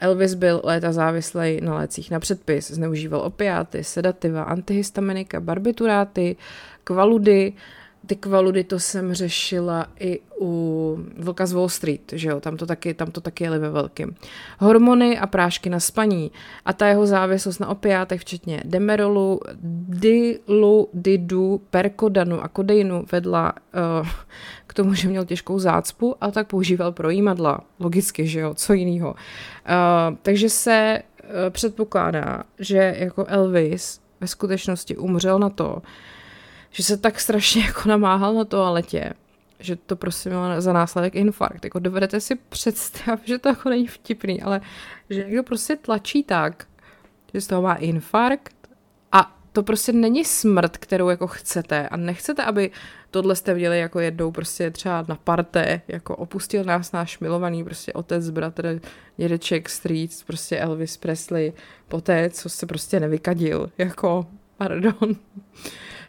Elvis 0.00 0.34
byl 0.34 0.60
léta 0.64 0.92
závislý 0.92 1.60
na 1.60 1.74
lécích 1.74 2.10
na 2.10 2.20
předpis, 2.20 2.70
zneužíval 2.70 3.20
opiáty, 3.20 3.84
sedativa, 3.84 4.42
antihistaminika, 4.42 5.40
barbituráty, 5.40 6.36
kvaludy, 6.84 7.52
ty 8.06 8.16
kvaludy 8.16 8.64
to 8.64 8.80
jsem 8.80 9.14
řešila 9.14 9.86
i 10.00 10.20
u 10.40 10.98
Vlka 11.18 11.46
z 11.46 11.52
Wall 11.52 11.68
Street, 11.68 12.12
že 12.12 12.28
jo, 12.28 12.40
tam 12.40 12.56
to 12.56 12.66
taky, 12.66 12.94
tam 12.94 13.10
to 13.10 13.20
taky 13.20 13.44
jeli 13.44 13.58
ve 13.58 13.70
velkým. 13.70 14.16
Hormony 14.58 15.18
a 15.18 15.26
prášky 15.26 15.70
na 15.70 15.80
spaní 15.80 16.30
a 16.64 16.72
ta 16.72 16.86
jeho 16.86 17.06
závislost 17.06 17.58
na 17.58 17.68
opiátech, 17.68 18.20
včetně 18.20 18.62
demerolu, 18.64 19.40
dilu, 19.88 20.88
didu, 20.94 21.60
perkodanu 21.70 22.42
a 22.42 22.48
kodeinu 22.48 23.04
vedla 23.12 23.52
uh, 24.02 24.08
k 24.66 24.74
tomu, 24.74 24.94
že 24.94 25.08
měl 25.08 25.24
těžkou 25.24 25.58
zácpu 25.58 26.16
a 26.20 26.30
tak 26.30 26.46
používal 26.46 26.92
projímadla. 26.92 27.60
Logicky, 27.80 28.26
že 28.26 28.40
jo, 28.40 28.54
co 28.54 28.72
jiného. 28.72 29.10
Uh, 29.10 30.16
takže 30.22 30.48
se 30.48 31.02
uh, 31.24 31.30
předpokládá, 31.50 32.42
že 32.58 32.94
jako 32.98 33.24
Elvis 33.28 34.00
ve 34.20 34.26
skutečnosti 34.26 34.96
umřel 34.96 35.38
na 35.38 35.50
to, 35.50 35.82
že 36.72 36.82
se 36.82 36.96
tak 36.96 37.20
strašně 37.20 37.62
jako 37.66 37.88
namáhal 37.88 38.34
na 38.34 38.44
toaletě, 38.44 39.12
že 39.58 39.76
to 39.76 39.96
prostě 39.96 40.28
mělo 40.28 40.60
za 40.60 40.72
následek 40.72 41.14
infarkt. 41.14 41.64
Jako 41.64 41.78
dovedete 41.78 42.20
si 42.20 42.34
představit, 42.34 43.22
že 43.28 43.38
to 43.38 43.48
jako 43.48 43.68
není 43.68 43.86
vtipný, 43.86 44.42
ale 44.42 44.60
že 45.10 45.24
někdo 45.24 45.42
prostě 45.42 45.76
tlačí 45.76 46.22
tak, 46.22 46.66
že 47.34 47.40
z 47.40 47.46
toho 47.46 47.62
má 47.62 47.74
infarkt 47.74 48.54
a 49.12 49.36
to 49.52 49.62
prostě 49.62 49.92
není 49.92 50.24
smrt, 50.24 50.78
kterou 50.78 51.08
jako 51.08 51.26
chcete 51.26 51.88
a 51.88 51.96
nechcete, 51.96 52.44
aby 52.44 52.70
tohle 53.10 53.36
jste 53.36 53.54
měli 53.54 53.78
jako 53.78 54.00
jednou 54.00 54.30
prostě 54.30 54.70
třeba 54.70 55.04
na 55.08 55.16
parte, 55.16 55.80
jako 55.88 56.16
opustil 56.16 56.64
nás 56.64 56.92
náš 56.92 57.18
milovaný 57.18 57.64
prostě 57.64 57.92
otec, 57.92 58.30
bratr, 58.30 58.80
dědeček, 59.16 59.68
strýc, 59.68 60.22
prostě 60.22 60.58
Elvis 60.58 60.96
Presley, 60.96 61.52
poté, 61.88 62.30
co 62.30 62.48
se 62.48 62.66
prostě 62.66 63.00
nevykadil, 63.00 63.70
jako 63.78 64.26
pardon. 64.56 65.16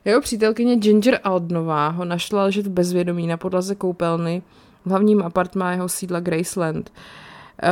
Jeho 0.05 0.21
přítelkyně 0.21 0.75
Ginger 0.75 1.19
Aldnová 1.23 1.87
ho 1.87 2.05
našla 2.05 2.43
ležet 2.43 2.67
v 2.67 2.69
bezvědomí 2.69 3.27
na 3.27 3.37
podlaze 3.37 3.75
koupelny 3.75 4.41
v 4.85 4.89
hlavním 4.89 5.23
apartmá 5.23 5.71
jeho 5.71 5.89
sídla 5.89 6.19
Graceland. 6.19 6.91
Uh, 7.63 7.69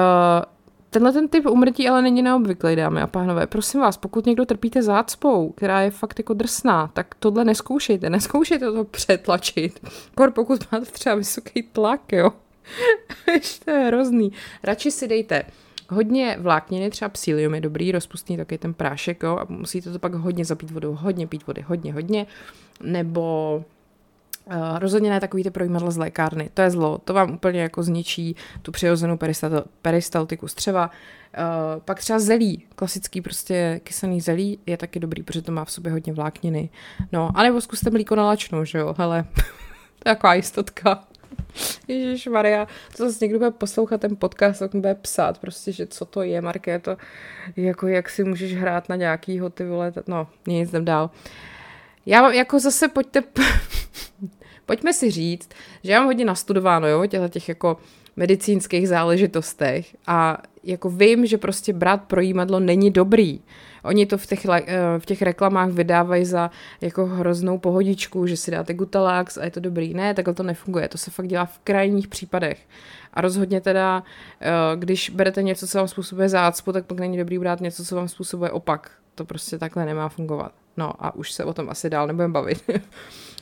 tenhle 0.90 1.14
ten 1.14 1.28
typ 1.28 1.46
umrtí 1.46 1.90
ale 1.90 2.02
není 2.02 2.22
neobvyklý, 2.22 2.76
dámy 2.76 3.02
a 3.02 3.08
pánové. 3.08 3.48
Prosím 3.48 3.80
vás, 3.80 3.98
pokud 3.98 4.26
někdo 4.26 4.46
trpíte 4.46 4.84
zácpou, 4.84 5.50
která 5.50 5.82
je 5.82 5.92
fakt 5.92 6.20
jako 6.20 6.34
drsná, 6.34 6.90
tak 6.94 7.16
tohle 7.20 7.46
neskoušejte. 7.46 8.10
Neskoušejte 8.10 8.72
to 8.72 8.84
přetlačit. 8.84 9.80
Kor 10.16 10.32
pokud 10.32 10.72
máte 10.72 10.86
třeba 10.86 11.16
vysoký 11.16 11.64
tlak, 11.64 12.12
jo. 12.12 12.32
to 13.66 13.72
je 13.72 13.80
hrozný. 13.80 14.32
Radši 14.64 14.92
si 14.92 15.08
dejte 15.08 15.44
hodně 15.92 16.38
vlákniny, 16.40 16.90
třeba 16.90 17.10
psílium 17.10 17.56
je 17.56 17.62
dobrý, 17.62 17.92
rozpustný 17.92 18.38
taky 18.38 18.58
ten 18.58 18.74
prášek, 18.74 19.24
jo, 19.24 19.38
a 19.38 19.46
musíte 19.50 19.92
to 19.92 20.00
pak 20.00 20.14
hodně 20.14 20.46
zapít 20.46 20.72
vodou, 20.72 20.96
hodně 20.96 21.28
pít 21.28 21.48
vody, 21.48 21.62
hodně, 21.62 21.94
hodně, 21.94 22.26
nebo 22.84 23.64
Uh, 24.46 24.80
rozhodně 24.80 25.10
ne 25.10 25.20
takový 25.20 25.44
ty 25.44 25.50
projímadla 25.52 25.92
z 25.92 25.98
lékárny. 25.98 26.50
To 26.54 26.62
je 26.62 26.70
zlo. 26.70 26.98
To 26.98 27.14
vám 27.14 27.32
úplně 27.32 27.62
jako 27.62 27.84
zničí 27.84 28.36
tu 28.62 28.72
přirozenou 28.72 29.18
peristaltiku 29.82 30.48
střeva. 30.48 30.88
Uh, 31.38 31.82
pak 31.86 32.00
třeba 32.00 32.20
zelí, 32.20 32.66
klasický 32.76 33.22
prostě 33.22 33.82
kysaný 33.84 34.22
zelí 34.22 34.60
je 34.66 34.78
taky 34.78 35.00
dobrý, 35.00 35.24
protože 35.24 35.42
to 35.42 35.52
má 35.52 35.66
v 35.66 35.72
sobě 35.72 35.92
hodně 35.92 36.14
vlákniny. 36.14 36.70
No, 37.12 37.32
anebo 37.36 37.62
zkuste 37.62 37.90
mlíko 37.90 38.16
na 38.16 38.26
lačnu, 38.26 38.66
že 38.66 38.78
jo, 38.78 38.96
hele, 38.98 39.26
taková 40.04 40.34
jistotka. 40.34 41.04
Ježíš 41.88 42.28
Maria, 42.28 42.68
to 42.98 43.06
zase 43.06 43.26
někdo 43.26 43.40
bude 43.40 43.52
poslouchat 43.52 44.02
ten 44.02 44.16
podcast, 44.16 44.60
tak 44.60 44.76
bude 44.76 44.96
psát 44.96 45.38
prostě, 45.38 45.72
že 45.72 45.88
co 45.88 46.06
to 46.06 46.22
je, 46.22 46.42
Marké, 46.42 46.80
to 46.80 46.98
jako 47.56 47.88
jak 47.88 48.10
si 48.10 48.24
můžeš 48.24 48.56
hrát 48.56 48.90
na 48.90 48.96
nějakýho 48.96 49.50
ty 49.50 49.66
vole, 49.66 49.94
no, 50.08 50.28
nic 50.48 50.70
jdem 50.70 50.86
dál. 50.86 51.10
Já 52.06 52.32
jako 52.32 52.60
zase 52.60 52.88
pojďte, 52.88 53.24
pojďme 54.66 54.94
si 54.94 55.12
říct, 55.12 55.50
že 55.84 55.92
já 55.92 56.00
mám 56.00 56.08
hodně 56.08 56.26
nastudováno, 56.26 56.88
jo, 56.88 57.06
těchto 57.06 57.30
těch 57.30 57.50
jako 57.50 57.78
medicínských 58.22 58.88
záležitostech 58.88 59.96
a 60.08 60.38
jako 60.64 60.90
vím, 60.90 61.26
že 61.26 61.38
prostě 61.38 61.74
brát 61.74 62.02
projímadlo 62.04 62.60
není 62.60 62.92
dobrý. 62.92 63.42
Oni 63.84 64.06
to 64.06 64.18
v 64.18 64.26
těch, 64.26 64.46
eh, 64.46 65.00
v 65.00 65.06
těch 65.06 65.22
reklamách 65.22 65.70
vydávají 65.70 66.26
za 66.26 66.52
jako 66.82 67.06
hroznou 67.06 67.58
pohodičku, 67.58 68.28
že 68.28 68.38
si 68.38 68.52
dáte 68.52 68.74
Gutalax 68.74 69.38
a 69.38 69.46
je 69.46 69.52
to 69.52 69.60
dobrý. 69.60 69.94
Ne, 69.94 70.14
takhle 70.14 70.34
to 70.34 70.44
nefunguje. 70.44 70.88
To 70.88 70.98
se 70.98 71.12
fakt 71.12 71.28
dělá 71.28 71.46
v 71.46 71.60
krajních 71.60 72.08
případech. 72.08 72.60
A 73.14 73.22
rozhodně 73.22 73.62
teda, 73.62 74.04
eh, 74.42 74.50
když 74.76 75.10
berete 75.10 75.44
něco, 75.44 75.68
co 75.68 75.78
vám 75.78 75.88
způsobuje 75.88 76.30
zácpu, 76.30 76.72
tak 76.72 76.86
pak 76.86 77.00
není 77.00 77.18
dobrý 77.18 77.40
brát 77.40 77.62
něco, 77.62 77.86
co 77.86 77.96
vám 77.96 78.08
způsobuje 78.08 78.52
opak. 78.52 78.92
To 79.16 79.26
prostě 79.26 79.58
takhle 79.58 79.86
nemá 79.86 80.10
fungovat. 80.10 80.61
No 80.78 81.06
a 81.06 81.16
už 81.16 81.32
se 81.32 81.46
o 81.46 81.54
tom 81.54 81.70
asi 81.70 81.90
dál 81.90 82.08
nebudeme 82.08 82.34
bavit. 82.34 82.64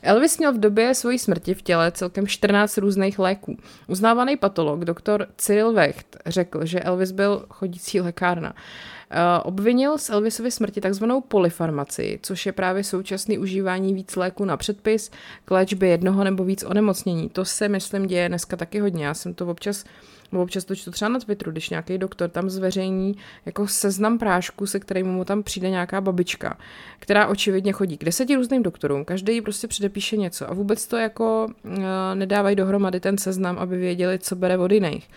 Elvis 0.02 0.38
měl 0.38 0.54
v 0.54 0.60
době 0.60 0.96
svojí 0.96 1.20
smrti 1.20 1.54
v 1.54 1.62
těle 1.62 1.92
celkem 1.92 2.28
14 2.28 2.78
různých 2.78 3.20
léků. 3.20 3.58
Uznávaný 3.88 4.38
patolog 4.38 4.80
doktor 4.80 5.28
Cyril 5.38 5.74
Vecht 5.74 6.18
řekl, 6.26 6.66
že 6.66 6.80
Elvis 6.80 7.12
byl 7.12 7.46
chodící 7.50 8.02
lékárna. 8.02 8.54
Uh, 8.54 9.18
obvinil 9.44 9.98
z 9.98 10.10
Elvisovy 10.10 10.52
smrti 10.52 10.82
takzvanou 10.82 11.22
polyfarmaci, 11.22 12.20
což 12.24 12.46
je 12.46 12.52
právě 12.52 12.84
současný 12.84 13.38
užívání 13.38 13.94
víc 13.94 14.16
léku 14.16 14.46
na 14.46 14.58
předpis 14.58 15.12
k 15.46 15.52
léčbě 15.52 15.90
jednoho 15.90 16.24
nebo 16.24 16.44
víc 16.44 16.64
onemocnění. 16.64 17.30
To 17.30 17.46
se, 17.46 17.68
myslím, 17.68 18.08
děje 18.08 18.30
dneska 18.30 18.58
taky 18.58 18.80
hodně. 18.80 19.06
Já 19.06 19.14
jsem 19.14 19.34
to 19.34 19.48
občas 19.48 19.86
občas 20.32 20.66
to 20.66 20.76
čtu 20.76 20.92
třeba 20.92 21.10
na 21.10 21.20
Twitteru, 21.20 21.52
když 21.52 21.70
nějaký 21.70 21.98
doktor 21.98 22.30
tam 22.30 22.50
zveřejní 22.50 23.16
jako 23.46 23.68
seznam 23.68 24.18
prášku, 24.18 24.68
se 24.68 24.80
kterým 24.80 25.08
mu 25.08 25.26
tam 25.26 25.44
přijde 25.44 25.70
nějaká 25.70 26.02
babička, 26.02 26.58
která 27.00 27.28
očividně 27.28 27.72
chodí 27.72 27.98
k 27.98 28.06
deseti 28.06 28.36
různým 28.36 28.64
doktorům, 28.64 29.06
každý 29.06 29.34
jí 29.34 29.42
prostě 29.42 29.68
předepíše 29.68 30.18
něco 30.18 30.50
a 30.50 30.54
vůbec 30.54 30.88
to 30.88 30.98
jako 30.98 31.48
uh, 31.64 31.74
nedávají 32.14 32.56
dohromady 32.56 33.00
ten 33.00 33.18
seznam, 33.18 33.58
aby 33.58 33.78
věděli, 33.78 34.20
co 34.20 34.36
bere 34.36 34.58
od 34.58 34.72
jiných. 34.72 35.10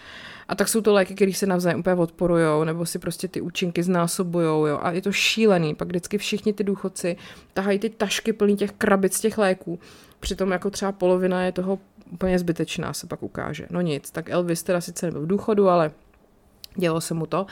A 0.49 0.55
tak 0.55 0.69
jsou 0.69 0.81
to 0.81 0.93
léky, 0.93 1.15
které 1.15 1.33
se 1.33 1.47
navzájem 1.47 1.81
úplně 1.81 1.97
odporujou, 1.97 2.65
nebo 2.65 2.87
si 2.87 2.99
prostě 2.99 3.29
ty 3.29 3.41
účinky 3.41 3.83
znásobujou, 3.83 4.67
jo. 4.67 4.79
A 4.83 4.93
je 4.93 5.03
to 5.03 5.13
šílený. 5.13 5.75
Pak 5.75 5.89
vždycky 5.89 6.19
všichni 6.19 6.53
ty 6.53 6.65
důchodci 6.65 7.17
tahají 7.55 7.79
ty 7.79 7.91
tašky 7.91 8.33
plný 8.33 8.57
těch 8.57 8.73
krabic 8.73 9.21
těch 9.21 9.39
léků. 9.39 9.79
Přitom 10.21 10.51
jako 10.51 10.71
třeba 10.71 10.93
polovina 10.93 11.45
je 11.45 11.53
toho 11.53 11.79
úplně 12.13 12.39
zbytečná, 12.39 12.93
se 12.93 13.07
pak 13.07 13.23
ukáže. 13.23 13.67
No 13.71 13.81
nic, 13.81 14.11
tak 14.11 14.31
Elvis 14.31 14.63
teda 14.63 14.81
sice 14.81 15.07
nebyl 15.07 15.23
v 15.23 15.27
důchodu, 15.27 15.69
ale 15.69 15.91
Dělo 16.77 17.01
se 17.01 17.15
mu 17.15 17.27
to. 17.27 17.47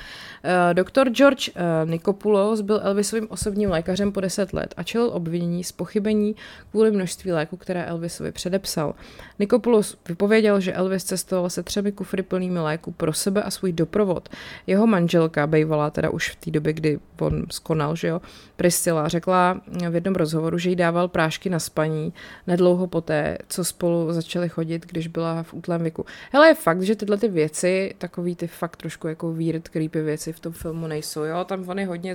Eh, 0.44 0.74
doktor 0.74 1.10
George 1.10 1.48
eh, 1.48 1.62
Nikopoulos 1.84 2.60
byl 2.60 2.80
Elvisovým 2.82 3.26
osobním 3.30 3.70
lékařem 3.70 4.12
po 4.12 4.20
10 4.20 4.52
let 4.52 4.74
a 4.76 4.82
čelil 4.82 5.10
obvinění 5.12 5.64
z 5.64 5.72
pochybení 5.72 6.36
kvůli 6.70 6.90
množství 6.90 7.32
léku, 7.32 7.56
které 7.56 7.84
Elvisovi 7.84 8.32
předepsal. 8.32 8.94
Nikopoulos 9.38 9.96
vypověděl, 10.08 10.60
že 10.60 10.72
Elvis 10.72 11.04
cestoval 11.04 11.50
se 11.50 11.62
třemi 11.62 11.92
kufry 11.92 12.22
plnými 12.22 12.58
léku 12.58 12.92
pro 12.92 13.12
sebe 13.12 13.42
a 13.42 13.50
svůj 13.50 13.72
doprovod. 13.72 14.28
Jeho 14.66 14.86
manželka, 14.86 15.46
bývala 15.46 15.90
teda 15.90 16.10
už 16.10 16.30
v 16.30 16.36
té 16.36 16.50
době, 16.50 16.72
kdy 16.72 16.98
on 17.20 17.46
skonal, 17.50 17.96
že 17.96 18.08
jo, 18.08 18.20
Priscilla, 18.56 19.08
řekla 19.08 19.60
v 19.90 19.94
jednom 19.94 20.14
rozhovoru, 20.14 20.58
že 20.58 20.70
jí 20.70 20.76
dával 20.76 21.08
prášky 21.08 21.50
na 21.50 21.58
spaní 21.58 22.12
nedlouho 22.46 22.86
poté, 22.86 23.38
co 23.48 23.64
spolu 23.64 24.12
začali 24.12 24.48
chodit, 24.48 24.86
když 24.86 25.06
byla 25.06 25.42
v 25.42 25.54
útlém 25.54 25.82
věku. 25.82 26.06
Hele, 26.32 26.48
je 26.48 26.54
fakt, 26.54 26.82
že 26.82 26.96
tyhle 26.96 27.16
ty 27.16 27.28
věci, 27.28 27.94
takový 27.98 28.36
ty 28.36 28.46
fakt 28.46 28.76
trošku 28.76 29.09
jako 29.10 29.32
weird, 29.32 29.68
creepy 29.68 30.02
věci 30.02 30.32
v 30.32 30.40
tom 30.40 30.52
filmu 30.52 30.86
nejsou, 30.86 31.24
jo, 31.24 31.44
tam 31.44 31.68
on 31.68 31.78
je 31.78 31.86
hodně, 31.86 32.14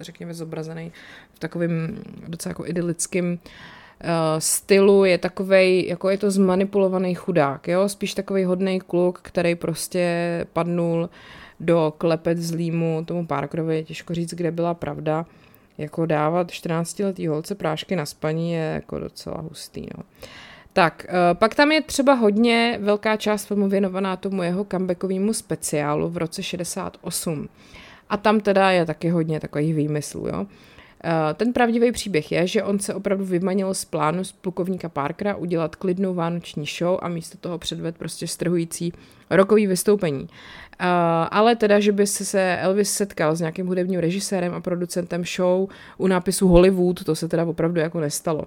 řekněme, 0.00 0.34
zobrazený 0.34 0.92
v 1.34 1.38
takovém 1.38 2.02
docela 2.28 2.50
jako 2.50 2.66
idylickém 2.66 3.32
uh, 3.32 3.38
stylu, 4.38 5.04
je 5.04 5.18
takovej, 5.18 5.86
jako 5.88 6.10
je 6.10 6.18
to 6.18 6.30
zmanipulovaný 6.30 7.14
chudák, 7.14 7.68
jo, 7.68 7.88
spíš 7.88 8.14
takový 8.14 8.44
hodný 8.44 8.80
kluk, 8.80 9.20
který 9.22 9.54
prostě 9.54 10.46
padnul 10.52 11.10
do 11.60 11.94
klepet 11.98 12.38
zlýmu. 12.38 13.04
Tomu 13.04 13.26
Parkerovi, 13.26 13.84
těžko 13.84 14.14
říct, 14.14 14.34
kde 14.34 14.50
byla 14.50 14.74
pravda, 14.74 15.26
jako 15.78 16.06
dávat 16.06 16.50
14-letý 16.50 17.26
holce 17.26 17.54
prášky 17.54 17.96
na 17.96 18.06
spaní 18.06 18.52
je 18.52 18.70
jako 18.74 18.98
docela 18.98 19.40
hustý, 19.40 19.86
no. 19.96 20.04
Tak, 20.72 21.06
eh, 21.08 21.34
pak 21.34 21.54
tam 21.54 21.72
je 21.72 21.82
třeba 21.82 22.14
hodně 22.14 22.78
velká 22.82 23.16
část 23.16 23.44
filmu 23.44 23.68
věnovaná 23.68 24.16
tomu 24.16 24.42
jeho 24.42 24.64
comebackovému 24.64 25.32
speciálu 25.32 26.08
v 26.08 26.16
roce 26.16 26.42
68. 26.42 27.48
A 28.08 28.16
tam 28.16 28.40
teda 28.40 28.70
je 28.70 28.86
taky 28.86 29.08
hodně 29.08 29.40
takových 29.40 29.74
výmyslů, 29.74 30.28
jo. 30.28 30.46
Eh, 31.04 31.34
ten 31.34 31.52
pravdivý 31.52 31.92
příběh 31.92 32.32
je, 32.32 32.46
že 32.46 32.62
on 32.62 32.78
se 32.78 32.94
opravdu 32.94 33.24
vymanil 33.24 33.74
z 33.74 33.84
plánu 33.84 34.24
z 34.24 34.32
plukovníka 34.32 34.88
Parkera 34.88 35.34
udělat 35.34 35.76
klidnou 35.76 36.14
vánoční 36.14 36.66
show 36.66 36.98
a 37.02 37.08
místo 37.08 37.38
toho 37.38 37.58
předved 37.58 37.98
prostě 37.98 38.26
strhující 38.26 38.92
rokový 39.30 39.66
vystoupení. 39.66 40.22
Uh, 40.22 40.28
ale 41.30 41.56
teda, 41.56 41.80
že 41.80 41.92
by 41.92 42.06
se 42.06 42.56
Elvis 42.56 42.92
setkal 42.92 43.36
s 43.36 43.40
nějakým 43.40 43.66
hudebním 43.66 44.00
režisérem 44.00 44.54
a 44.54 44.60
producentem 44.60 45.24
show 45.24 45.68
u 45.98 46.06
nápisu 46.06 46.48
Hollywood, 46.48 47.04
to 47.04 47.14
se 47.14 47.28
teda 47.28 47.44
opravdu 47.44 47.80
jako 47.80 48.00
nestalo. 48.00 48.44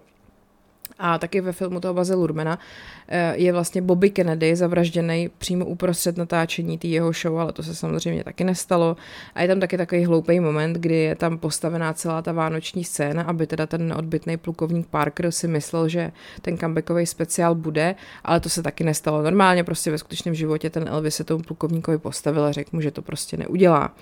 A 1.00 1.18
taky 1.18 1.42
ve 1.42 1.52
filmu 1.52 1.80
toho 1.80 1.94
Baze 1.94 2.16
Lurmana 2.16 2.60
eh, 3.08 3.34
je 3.38 3.54
vlastně 3.54 3.82
Bobby 3.82 4.10
Kennedy 4.10 4.56
zavražděný 4.56 5.30
přímo 5.38 5.66
uprostřed 5.66 6.18
natáčení 6.18 6.78
té 6.78 6.88
jeho 6.88 7.12
show, 7.12 7.40
ale 7.40 7.54
to 7.54 7.64
se 7.64 7.76
samozřejmě 7.76 8.24
taky 8.24 8.44
nestalo. 8.44 8.98
A 9.36 9.42
je 9.42 9.48
tam 9.48 9.60
taky 9.60 9.78
takový 9.78 10.06
hloupý 10.06 10.40
moment, 10.40 10.74
kdy 10.74 10.96
je 10.96 11.16
tam 11.16 11.38
postavená 11.38 11.94
celá 11.94 12.22
ta 12.22 12.32
vánoční 12.32 12.84
scéna, 12.84 13.24
aby 13.24 13.48
teda 13.48 13.66
ten 13.66 13.88
neodbitný 13.88 14.38
plukovník 14.38 14.88
Parker 14.88 15.32
si 15.32 15.48
myslel, 15.48 15.90
že 15.90 16.12
ten 16.42 16.58
comebackový 16.58 17.06
speciál 17.06 17.56
bude, 17.56 17.96
ale 18.24 18.40
to 18.40 18.50
se 18.50 18.64
taky 18.64 18.84
nestalo. 18.84 19.22
Normálně 19.22 19.64
prostě 19.64 19.92
ve 19.92 19.98
skutečném 19.98 20.36
životě 20.36 20.70
ten 20.70 20.88
Elvis 20.88 21.16
se 21.16 21.24
tomu 21.24 21.44
plukovníkovi 21.44 21.98
postavil 21.98 22.46
a 22.46 22.52
řekl 22.52 22.70
mu, 22.74 22.82
že 22.82 22.92
to 22.92 23.02
prostě 23.02 23.38
neudělá. 23.38 23.94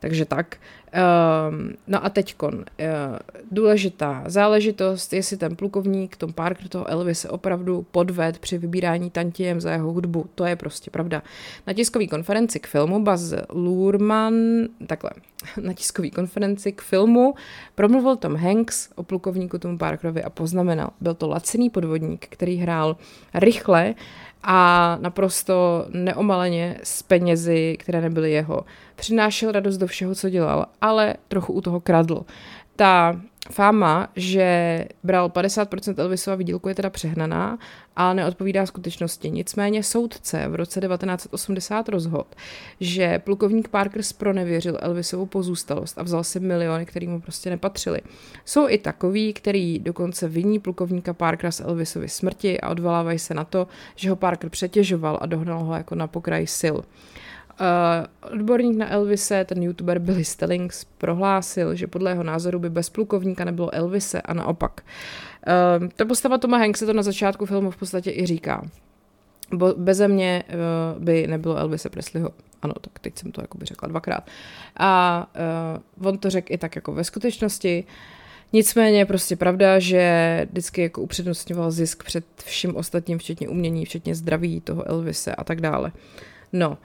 Takže 0.00 0.24
tak. 0.24 0.56
Um, 1.50 1.72
no 1.86 2.04
a 2.04 2.08
teďkon, 2.08 2.54
uh, 2.54 2.64
důležitá 3.50 4.24
záležitost, 4.26 5.12
jestli 5.12 5.36
ten 5.36 5.56
plukovník 5.56 6.16
Tom 6.16 6.32
Parker 6.32 6.68
toho 6.68 6.90
Elvise 6.90 7.28
opravdu 7.28 7.86
podved 7.90 8.38
při 8.38 8.58
vybírání 8.58 9.10
tantiem 9.10 9.60
za 9.60 9.72
jeho 9.72 9.92
hudbu, 9.92 10.26
to 10.34 10.44
je 10.44 10.56
prostě 10.56 10.90
pravda. 10.90 11.22
Na 11.66 11.72
tiskové 11.72 12.06
konferenci 12.06 12.60
k 12.60 12.66
filmu 12.66 13.02
Baz 13.02 13.34
Luhrmann, 13.52 14.34
takhle, 14.86 15.10
na 15.60 15.72
tiskové 15.72 16.10
konferenci 16.10 16.72
k 16.72 16.82
filmu 16.82 17.34
promluvil 17.74 18.16
Tom 18.16 18.36
Hanks 18.36 18.88
o 18.94 19.02
plukovníku 19.02 19.58
Tomu 19.58 19.78
Parkerovi 19.78 20.22
a 20.22 20.30
poznamenal, 20.30 20.90
byl 21.00 21.14
to 21.14 21.28
laciný 21.28 21.70
podvodník, 21.70 22.26
který 22.30 22.56
hrál 22.56 22.96
rychle 23.34 23.94
a 24.42 24.98
naprosto 25.00 25.86
neomaleně 25.88 26.78
s 26.82 27.02
penězi, 27.02 27.76
které 27.78 28.00
nebyly 28.00 28.32
jeho. 28.32 28.64
Přinášel 28.96 29.52
radost 29.52 29.76
do 29.76 29.86
všeho, 29.86 30.14
co 30.14 30.30
dělal, 30.30 30.66
ale 30.80 31.14
trochu 31.28 31.52
u 31.52 31.60
toho 31.60 31.80
kradl. 31.80 32.24
Ta 32.76 33.20
fáma, 33.50 34.08
že 34.16 34.84
bral 35.02 35.28
50% 35.28 35.94
Elvisova 35.98 36.36
výdělku 36.36 36.68
je 36.68 36.74
teda 36.74 36.90
přehnaná, 36.90 37.58
ale 37.96 38.14
neodpovídá 38.14 38.66
skutečnosti. 38.66 39.30
Nicméně 39.30 39.82
soudce 39.82 40.48
v 40.48 40.54
roce 40.54 40.80
1980 40.80 41.88
rozhodl, 41.88 42.24
že 42.80 43.18
plukovník 43.18 43.68
Parker 43.68 44.02
spronevěřil 44.02 44.78
Elvisovu 44.80 45.26
pozůstalost 45.26 45.98
a 45.98 46.02
vzal 46.02 46.24
si 46.24 46.40
miliony, 46.40 46.86
které 46.86 47.08
mu 47.08 47.20
prostě 47.20 47.50
nepatřily. 47.50 48.00
Jsou 48.44 48.68
i 48.68 48.78
takový, 48.78 49.32
který 49.32 49.78
dokonce 49.78 50.28
viní 50.28 50.58
plukovníka 50.58 51.14
Parkera 51.14 51.50
z 51.50 51.60
Elvisovy 51.60 52.08
smrti 52.08 52.60
a 52.60 52.68
odvolávají 52.68 53.18
se 53.18 53.34
na 53.34 53.44
to, 53.44 53.66
že 53.96 54.10
ho 54.10 54.16
Parker 54.16 54.50
přetěžoval 54.50 55.18
a 55.20 55.26
dohnal 55.26 55.64
ho 55.64 55.74
jako 55.74 55.94
na 55.94 56.06
pokraj 56.06 56.46
sil. 56.60 56.76
Uh, 57.60 58.32
odborník 58.32 58.76
na 58.76 58.92
Elvise, 58.92 59.44
ten 59.44 59.62
youtuber 59.62 59.98
Billy 59.98 60.24
Stellings, 60.24 60.84
prohlásil, 60.98 61.74
že 61.74 61.86
podle 61.86 62.10
jeho 62.10 62.22
názoru 62.22 62.58
by 62.58 62.70
bez 62.70 62.90
plukovníka 62.90 63.44
nebylo 63.44 63.74
Elvise 63.74 64.22
a 64.22 64.34
naopak. 64.34 64.80
Uh, 65.80 65.88
ta 65.96 66.04
postava 66.04 66.38
Toma 66.38 66.58
Hankse 66.58 66.86
to 66.86 66.92
na 66.92 67.02
začátku 67.02 67.46
filmu 67.46 67.70
v 67.70 67.76
podstatě 67.76 68.10
i 68.10 68.26
říká. 68.26 68.62
Bo 69.52 69.74
beze 69.76 70.08
mě 70.08 70.44
uh, 70.48 71.02
by 71.02 71.26
nebylo 71.26 71.56
Elvise 71.56 71.90
Presleyho. 71.90 72.30
Ano, 72.62 72.74
tak 72.80 72.98
teď 72.98 73.18
jsem 73.18 73.32
to 73.32 73.40
jakoby 73.40 73.66
řekla 73.66 73.88
dvakrát. 73.88 74.30
A 74.76 75.26
uh, 76.00 76.08
on 76.08 76.18
to 76.18 76.30
řekl 76.30 76.52
i 76.52 76.58
tak 76.58 76.76
jako 76.76 76.92
ve 76.92 77.04
skutečnosti. 77.04 77.84
Nicméně 78.52 78.98
je 78.98 79.06
prostě 79.06 79.36
pravda, 79.36 79.78
že 79.78 80.46
vždycky 80.50 80.82
jako 80.82 81.02
upřednostňoval 81.02 81.70
zisk 81.70 82.04
před 82.04 82.24
vším 82.44 82.76
ostatním, 82.76 83.18
včetně 83.18 83.48
umění, 83.48 83.84
včetně 83.84 84.14
zdraví 84.14 84.60
toho 84.60 84.88
Elvise 84.88 85.34
a 85.34 85.44
tak 85.44 85.60
dále. 85.60 85.92
No, 86.52 86.70
uh, 86.70 86.76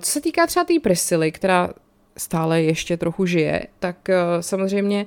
co 0.00 0.10
se 0.10 0.20
týká 0.20 0.46
třeba 0.46 0.64
té 0.64 0.68
tý 0.68 0.80
Priscily, 0.80 1.32
která 1.32 1.70
stále 2.16 2.62
ještě 2.62 2.96
trochu 2.96 3.26
žije, 3.26 3.66
tak 3.78 3.96
uh, 4.08 4.14
samozřejmě 4.40 5.06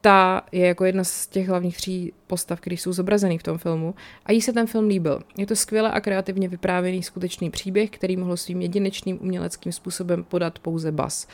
ta 0.00 0.42
je 0.52 0.66
jako 0.66 0.84
jedna 0.84 1.04
z 1.04 1.26
těch 1.26 1.48
hlavních 1.48 1.76
tří 1.76 2.12
postav, 2.26 2.60
které 2.60 2.76
jsou 2.76 2.92
zobrazený 2.92 3.38
v 3.38 3.42
tom 3.42 3.58
filmu 3.58 3.94
a 4.26 4.32
jí 4.32 4.40
se 4.40 4.52
ten 4.52 4.66
film 4.66 4.88
líbil. 4.88 5.20
Je 5.38 5.46
to 5.46 5.56
skvěle 5.56 5.90
a 5.90 6.00
kreativně 6.00 6.48
vyprávěný 6.48 7.02
skutečný 7.02 7.50
příběh, 7.50 7.90
který 7.90 8.16
mohl 8.16 8.36
svým 8.36 8.62
jedinečným 8.62 9.18
uměleckým 9.20 9.72
způsobem 9.72 10.24
podat 10.24 10.58
pouze 10.58 10.92
Bas. 10.92 11.26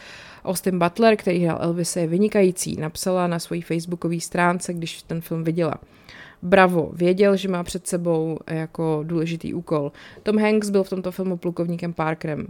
Austin 0.44 0.78
Butler, 0.78 1.16
který 1.16 1.44
hrál 1.44 1.58
Elvise, 1.62 2.00
je 2.00 2.06
vynikající, 2.06 2.76
napsala 2.76 3.26
na 3.26 3.38
své 3.38 3.60
facebookové 3.60 4.20
stránce, 4.20 4.74
když 4.74 5.02
ten 5.02 5.20
film 5.20 5.44
viděla. 5.44 5.74
Bravo, 6.42 6.90
věděl, 6.92 7.36
že 7.36 7.48
má 7.48 7.64
před 7.64 7.86
sebou 7.86 8.38
jako 8.46 9.00
důležitý 9.02 9.54
úkol. 9.54 9.92
Tom 10.22 10.38
Hanks 10.38 10.70
byl 10.70 10.84
v 10.84 10.90
tomto 10.90 11.12
filmu 11.12 11.36
plukovníkem 11.36 11.92
Parkerem. 11.92 12.40
Uh, 12.40 12.46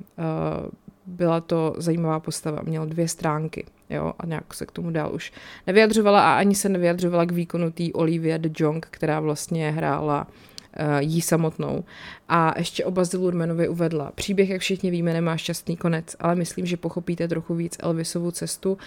byla 1.07 1.41
to 1.41 1.75
zajímavá 1.79 2.21
postava, 2.21 2.63
měl 2.63 2.87
dvě 2.87 3.09
stránky, 3.09 3.65
jo, 3.91 4.13
a 4.19 4.27
nějak 4.27 4.55
se 4.55 4.67
k 4.67 4.73
tomu 4.73 4.91
dál 4.91 5.15
už 5.15 5.33
nevyjadřovala 5.67 6.33
a 6.33 6.39
ani 6.39 6.55
se 6.55 6.69
nevyjadřovala 6.69 7.25
k 7.25 7.33
výkonu 7.33 7.71
té 7.71 7.85
Olivia 7.93 8.39
de 8.39 8.51
Jong, 8.59 8.87
která 8.91 9.21
vlastně 9.21 9.71
hrála 9.71 10.27
uh, 10.27 10.99
jí 10.99 11.21
samotnou. 11.21 11.85
A 12.29 12.59
ještě 12.59 12.85
o 12.85 12.91
Bazilu 12.91 13.25
Lurmanovi 13.25 13.69
uvedla. 13.69 14.13
Příběh, 14.15 14.51
jak 14.51 14.61
všichni 14.61 14.91
víme, 14.91 15.13
nemá 15.13 15.37
šťastný 15.37 15.77
konec, 15.77 16.17
ale 16.21 16.35
myslím, 16.35 16.67
že 16.67 16.77
pochopíte 16.77 17.29
trochu 17.29 17.55
víc 17.55 17.77
Elvisovu 17.81 18.31
cestu 18.31 18.79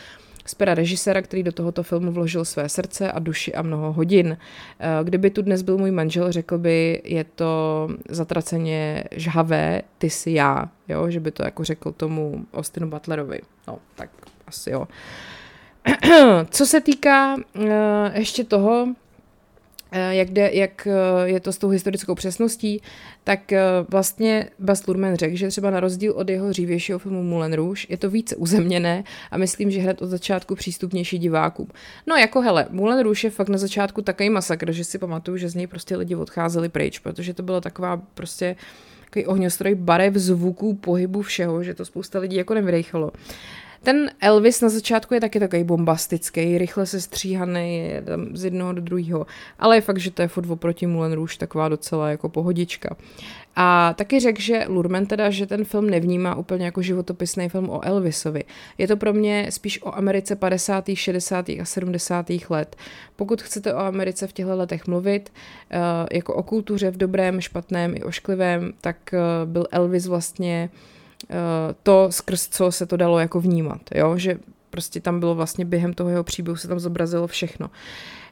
z 0.49 0.55
pera 0.55 0.73
režiséra, 0.73 1.21
který 1.21 1.43
do 1.43 1.51
tohoto 1.51 1.83
filmu 1.83 2.11
vložil 2.11 2.45
své 2.45 2.69
srdce 2.69 3.11
a 3.11 3.19
duši 3.19 3.53
a 3.53 3.61
mnoho 3.61 3.93
hodin. 3.93 4.37
Eh, 4.79 5.03
kdyby 5.03 5.29
tu 5.29 5.41
dnes 5.41 5.61
byl 5.61 5.77
můj 5.77 5.91
manžel, 5.91 6.31
řekl 6.31 6.57
by, 6.57 7.01
je 7.05 7.23
to 7.23 7.87
zatraceně 8.09 9.03
žhavé, 9.11 9.81
ty 9.97 10.09
si 10.09 10.31
já, 10.31 10.69
jo? 10.87 11.09
že 11.09 11.19
by 11.19 11.31
to 11.31 11.43
jako 11.43 11.63
řekl 11.63 11.91
tomu 11.91 12.45
Austinu 12.53 12.89
Butlerovi. 12.89 13.39
No, 13.67 13.79
tak 13.95 14.09
asi 14.47 14.71
jo. 14.71 14.87
Co 16.49 16.65
se 16.65 16.81
týká 16.81 17.35
uh, 17.35 17.63
ještě 18.13 18.43
toho, 18.43 18.87
Eh, 18.87 19.08
jak, 19.91 20.29
jde, 20.29 20.49
jak 20.53 20.87
eh, 20.87 21.29
je 21.29 21.39
to 21.39 21.53
s 21.53 21.57
tou 21.57 21.69
historickou 21.69 22.15
přesností, 22.15 22.81
tak 23.23 23.53
eh, 23.53 23.61
vlastně 23.89 24.49
Bas 24.59 24.87
Lurman 24.87 25.15
řekl, 25.15 25.35
že 25.35 25.47
třeba 25.47 25.69
na 25.69 25.79
rozdíl 25.79 26.11
od 26.11 26.29
jeho 26.29 26.49
dřívějšího 26.49 26.99
filmu 26.99 27.23
Moulin 27.23 27.53
Rouge 27.53 27.85
je 27.89 27.97
to 27.97 28.09
více 28.09 28.35
uzemněné 28.35 29.03
a 29.31 29.37
myslím, 29.37 29.71
že 29.71 29.79
hned 29.79 30.01
od 30.01 30.07
začátku 30.07 30.55
přístupnější 30.55 31.17
divákům. 31.17 31.67
No 32.07 32.15
jako 32.15 32.41
hele, 32.41 32.67
Moulin 32.69 32.99
Rouge 32.99 33.27
je 33.27 33.31
fakt 33.31 33.49
na 33.49 33.57
začátku 33.57 34.01
takový 34.01 34.29
masakr, 34.29 34.71
že 34.71 34.83
si 34.83 34.97
pamatuju, 34.97 35.37
že 35.37 35.49
z 35.49 35.55
něj 35.55 35.67
prostě 35.67 35.95
lidi 35.95 36.15
odcházeli 36.15 36.69
pryč, 36.69 36.99
protože 36.99 37.33
to 37.33 37.43
byla 37.43 37.61
taková 37.61 37.97
prostě 38.13 38.55
takový 39.05 39.25
ohňostroj 39.25 39.75
barev, 39.75 40.13
zvuků, 40.13 40.75
pohybu, 40.75 41.21
všeho, 41.21 41.63
že 41.63 41.73
to 41.73 41.85
spousta 41.85 42.19
lidí 42.19 42.35
jako 42.35 42.53
nevydechalo. 42.53 43.11
Ten 43.83 44.11
Elvis 44.21 44.61
na 44.61 44.69
začátku 44.69 45.13
je 45.13 45.21
taky 45.21 45.39
takový 45.39 45.63
bombastický, 45.63 46.57
rychle 46.57 46.85
se 46.85 47.01
stříhaný 47.01 47.91
z 48.33 48.43
jednoho 48.43 48.73
do 48.73 48.81
druhého, 48.81 49.25
ale 49.59 49.77
je 49.77 49.81
fakt, 49.81 49.99
že 49.99 50.11
to 50.11 50.21
je 50.21 50.27
furt 50.27 50.49
oproti 50.49 50.87
Moulin 50.87 51.11
Rouge 51.11 51.37
taková 51.37 51.69
docela 51.69 52.09
jako 52.09 52.29
pohodička. 52.29 52.95
A 53.55 53.93
taky 53.97 54.19
řekl, 54.19 54.41
že 54.41 54.65
Lurman 54.67 55.05
teda, 55.05 55.29
že 55.29 55.45
ten 55.45 55.65
film 55.65 55.89
nevnímá 55.89 56.35
úplně 56.35 56.65
jako 56.65 56.81
životopisný 56.81 57.49
film 57.49 57.69
o 57.69 57.85
Elvisovi. 57.85 58.43
Je 58.77 58.87
to 58.87 58.97
pro 58.97 59.13
mě 59.13 59.47
spíš 59.49 59.81
o 59.81 59.95
Americe 59.95 60.35
50., 60.35 60.85
60. 60.93 61.49
a 61.49 61.65
70. 61.65 62.25
let. 62.49 62.75
Pokud 63.15 63.41
chcete 63.41 63.73
o 63.73 63.77
Americe 63.77 64.27
v 64.27 64.33
těchto 64.33 64.57
letech 64.57 64.87
mluvit, 64.87 65.31
eh, 65.71 65.77
jako 66.11 66.33
o 66.33 66.43
kultuře 66.43 66.91
v 66.91 66.97
dobrém, 66.97 67.41
špatném 67.41 67.95
i 67.95 68.03
ošklivém, 68.03 68.73
tak 68.81 69.13
eh, 69.13 69.19
byl 69.45 69.67
Elvis 69.71 70.07
vlastně 70.07 70.69
to, 71.83 72.07
skrz 72.09 72.47
co 72.47 72.71
se 72.71 72.85
to 72.85 72.97
dalo 72.97 73.19
jako 73.19 73.41
vnímat, 73.41 73.81
jo? 73.95 74.17
že 74.17 74.37
prostě 74.69 74.99
tam 75.01 75.19
bylo 75.19 75.35
vlastně 75.35 75.65
během 75.65 75.93
toho 75.93 76.09
jeho 76.09 76.23
příběhu 76.23 76.55
se 76.55 76.67
tam 76.67 76.79
zobrazilo 76.79 77.27
všechno. 77.27 77.69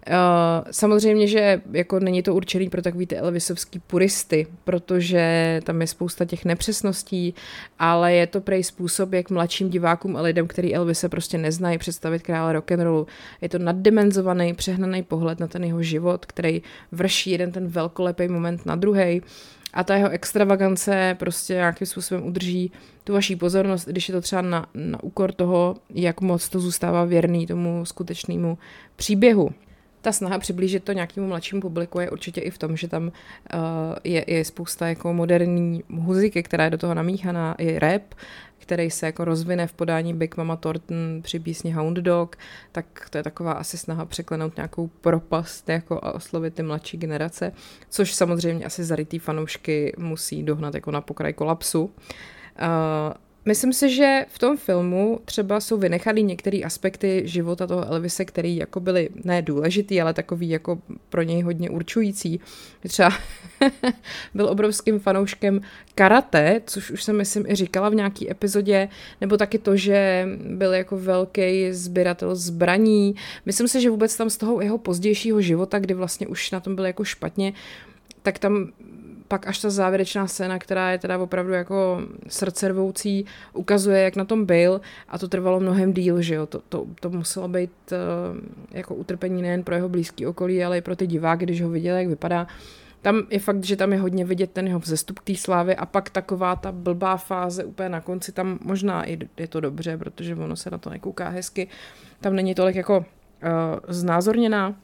Uh, 0.08 0.68
samozřejmě, 0.72 1.28
že 1.28 1.62
jako 1.72 2.00
není 2.00 2.24
to 2.24 2.36
určený 2.36 2.70
pro 2.70 2.82
takový 2.82 3.08
ty 3.08 3.18
Elvisovský 3.18 3.80
puristy, 3.80 4.48
protože 4.64 5.60
tam 5.64 5.82
je 5.82 5.88
spousta 5.88 6.26
těch 6.26 6.46
nepřesností, 6.46 7.34
ale 7.80 8.14
je 8.14 8.28
to 8.28 8.42
prej 8.42 8.64
způsob, 8.64 9.14
jak 9.14 9.30
mladším 9.30 9.70
divákům 9.70 10.18
a 10.18 10.22
lidem, 10.22 10.48
který 10.48 10.76
Elvise 10.76 11.10
prostě 11.10 11.38
neznají, 11.38 11.78
představit 11.78 12.24
krále 12.24 12.54
rock'n'rollu. 12.54 13.08
Je 13.42 13.50
to 13.50 13.60
naddimenzovaný, 13.60 14.54
přehnaný 14.54 15.04
pohled 15.04 15.40
na 15.40 15.48
ten 15.48 15.64
jeho 15.64 15.84
život, 15.84 16.26
který 16.26 16.62
vrší 16.92 17.32
jeden 17.32 17.52
ten 17.52 17.68
velkolepý 17.68 18.28
moment 18.28 18.66
na 18.66 18.76
druhý 18.76 19.22
a 19.78 19.84
ta 19.84 19.96
jeho 19.96 20.10
extravagance 20.10 21.16
prostě 21.20 21.54
nějakým 21.54 21.88
způsobem 21.88 22.26
udrží 22.26 22.72
tu 23.04 23.14
vaší 23.14 23.36
pozornost, 23.36 23.88
když 23.88 24.10
je 24.10 24.14
to 24.14 24.22
třeba 24.22 24.42
na, 24.42 24.66
na 24.74 25.04
úkor 25.04 25.32
toho, 25.32 25.76
jak 25.90 26.22
moc 26.22 26.50
to 26.50 26.60
zůstává 26.60 27.06
věrný 27.06 27.48
tomu 27.48 27.86
skutečnému 27.86 28.58
příběhu. 28.96 29.50
Ta 30.02 30.12
snaha 30.12 30.40
přiblížit 30.40 30.84
to 30.84 30.92
nějakému 30.92 31.28
mladšímu 31.28 31.62
publiku 31.62 32.00
je 32.00 32.10
určitě 32.10 32.42
i 32.42 32.50
v 32.50 32.58
tom, 32.58 32.78
že 32.78 32.88
tam 32.88 33.04
uh, 33.04 33.12
je, 34.04 34.26
je 34.28 34.46
spousta 34.46 34.88
jako 34.88 35.14
moderní 35.14 35.84
muziky, 35.90 36.44
která 36.44 36.64
je 36.64 36.70
do 36.70 36.78
toho 36.78 36.94
namíchaná, 36.94 37.56
i 37.58 37.80
rap, 37.80 38.04
který 38.58 38.92
se 38.92 39.06
jako 39.06 39.26
rozvine 39.26 39.68
v 39.68 39.74
podání 39.74 40.14
Big 40.14 40.38
Mama 40.38 40.56
Thornton 40.56 41.20
při 41.22 41.40
písni 41.40 41.72
Hound 41.72 41.98
Dog, 41.98 42.36
tak 42.72 43.08
to 43.10 43.18
je 43.18 43.24
taková 43.24 43.52
asi 43.52 43.78
snaha 43.78 44.06
překlenout 44.06 44.56
nějakou 44.56 44.88
propast 44.88 45.70
jako 45.70 46.00
a 46.04 46.12
oslovit 46.12 46.54
ty 46.54 46.64
mladší 46.64 46.98
generace, 46.98 47.52
což 47.90 48.14
samozřejmě 48.14 48.66
asi 48.66 48.84
zarytý 48.84 49.20
fanoušky 49.20 49.94
musí 49.98 50.44
dohnat 50.44 50.76
jako 50.76 50.92
na 50.92 51.02
pokraj 51.02 51.34
kolapsu. 51.34 51.84
Uh, 51.84 51.92
Myslím 53.48 53.74
si, 53.74 53.90
že 53.90 54.26
v 54.30 54.40
tom 54.40 54.58
filmu 54.58 55.20
třeba 55.26 55.60
jsou 55.60 55.78
vynechaný 55.78 56.24
některé 56.24 56.60
aspekty 56.66 57.22
života 57.26 57.68
toho 57.68 57.86
Elvise, 57.86 58.26
který 58.26 58.56
jako 58.56 58.80
byly 58.80 59.10
ne 59.24 59.42
důležitý, 59.42 60.02
ale 60.02 60.14
takový 60.14 60.50
jako 60.50 60.80
pro 61.10 61.22
něj 61.22 61.42
hodně 61.42 61.70
určující. 61.70 62.40
Třeba 62.88 63.14
byl 64.34 64.50
obrovským 64.50 65.00
fanouškem 65.00 65.62
karate, 65.96 66.62
což 66.66 66.92
už 66.92 67.04
jsem 67.04 67.18
myslím 67.18 67.46
i 67.48 67.56
říkala 67.56 67.90
v 67.90 67.96
nějaký 67.96 68.32
epizodě, 68.32 68.90
nebo 69.22 69.38
taky 69.38 69.58
to, 69.58 69.78
že 69.78 70.28
byl 70.50 70.74
jako 70.74 70.98
velký 70.98 71.74
sběratel 71.74 72.36
zbraní. 72.36 73.16
Myslím 73.46 73.68
si, 73.68 73.82
že 73.82 73.90
vůbec 73.90 74.18
tam 74.18 74.30
z 74.30 74.38
toho 74.38 74.62
jeho 74.62 74.78
pozdějšího 74.78 75.42
života, 75.42 75.80
kdy 75.80 75.94
vlastně 75.94 76.28
už 76.28 76.52
na 76.52 76.60
tom 76.60 76.76
byl 76.76 76.86
jako 76.86 77.04
špatně, 77.04 77.54
tak 78.22 78.40
tam 78.40 78.72
pak 79.28 79.48
až 79.48 79.60
ta 79.60 79.70
závěrečná 79.70 80.28
scéna, 80.28 80.60
která 80.60 80.92
je 80.92 80.98
teda 80.98 81.18
opravdu 81.18 81.54
jako 81.54 82.02
srdcervoucí, 82.28 83.26
ukazuje, 83.54 84.02
jak 84.02 84.16
na 84.16 84.26
tom 84.26 84.46
byl 84.46 84.82
a 85.08 85.18
to 85.18 85.28
trvalo 85.28 85.60
mnohem 85.60 85.94
díl, 85.94 86.22
že 86.22 86.36
jo, 86.36 86.46
to, 86.46 86.62
to, 86.70 86.86
to 87.00 87.10
muselo 87.10 87.48
být 87.48 87.72
uh, 87.92 87.98
jako 88.72 88.96
utrpení 88.96 89.42
nejen 89.42 89.64
pro 89.64 89.76
jeho 89.76 89.90
blízký 89.90 90.26
okolí, 90.26 90.64
ale 90.64 90.78
i 90.78 90.82
pro 90.82 90.96
ty 90.96 91.08
diváky, 91.08 91.46
když 91.46 91.62
ho 91.62 91.70
viděli, 91.70 92.00
jak 92.00 92.08
vypadá. 92.08 92.48
Tam 93.02 93.24
je 93.30 93.40
fakt, 93.40 93.64
že 93.64 93.76
tam 93.76 93.94
je 93.94 94.00
hodně 94.00 94.26
vidět 94.26 94.52
ten 94.52 94.68
jeho 94.68 94.80
vzestup 94.80 95.20
k 95.20 95.24
té 95.24 95.36
slávy 95.36 95.76
a 95.76 95.86
pak 95.86 96.10
taková 96.10 96.56
ta 96.56 96.72
blbá 96.72 97.18
fáze 97.18 97.66
úplně 97.66 97.90
na 97.90 98.02
konci, 98.02 98.32
tam 98.32 98.60
možná 98.62 99.10
i 99.10 99.18
je 99.38 99.48
to 99.48 99.60
dobře, 99.60 99.98
protože 99.98 100.36
ono 100.36 100.56
se 100.56 100.70
na 100.70 100.78
to 100.78 100.90
nekouká 100.90 101.30
hezky, 101.30 101.68
tam 102.22 102.36
není 102.36 102.56
tolik 102.56 102.76
jako 102.76 102.98
uh, 102.98 103.04
znázorněná, 103.88 104.76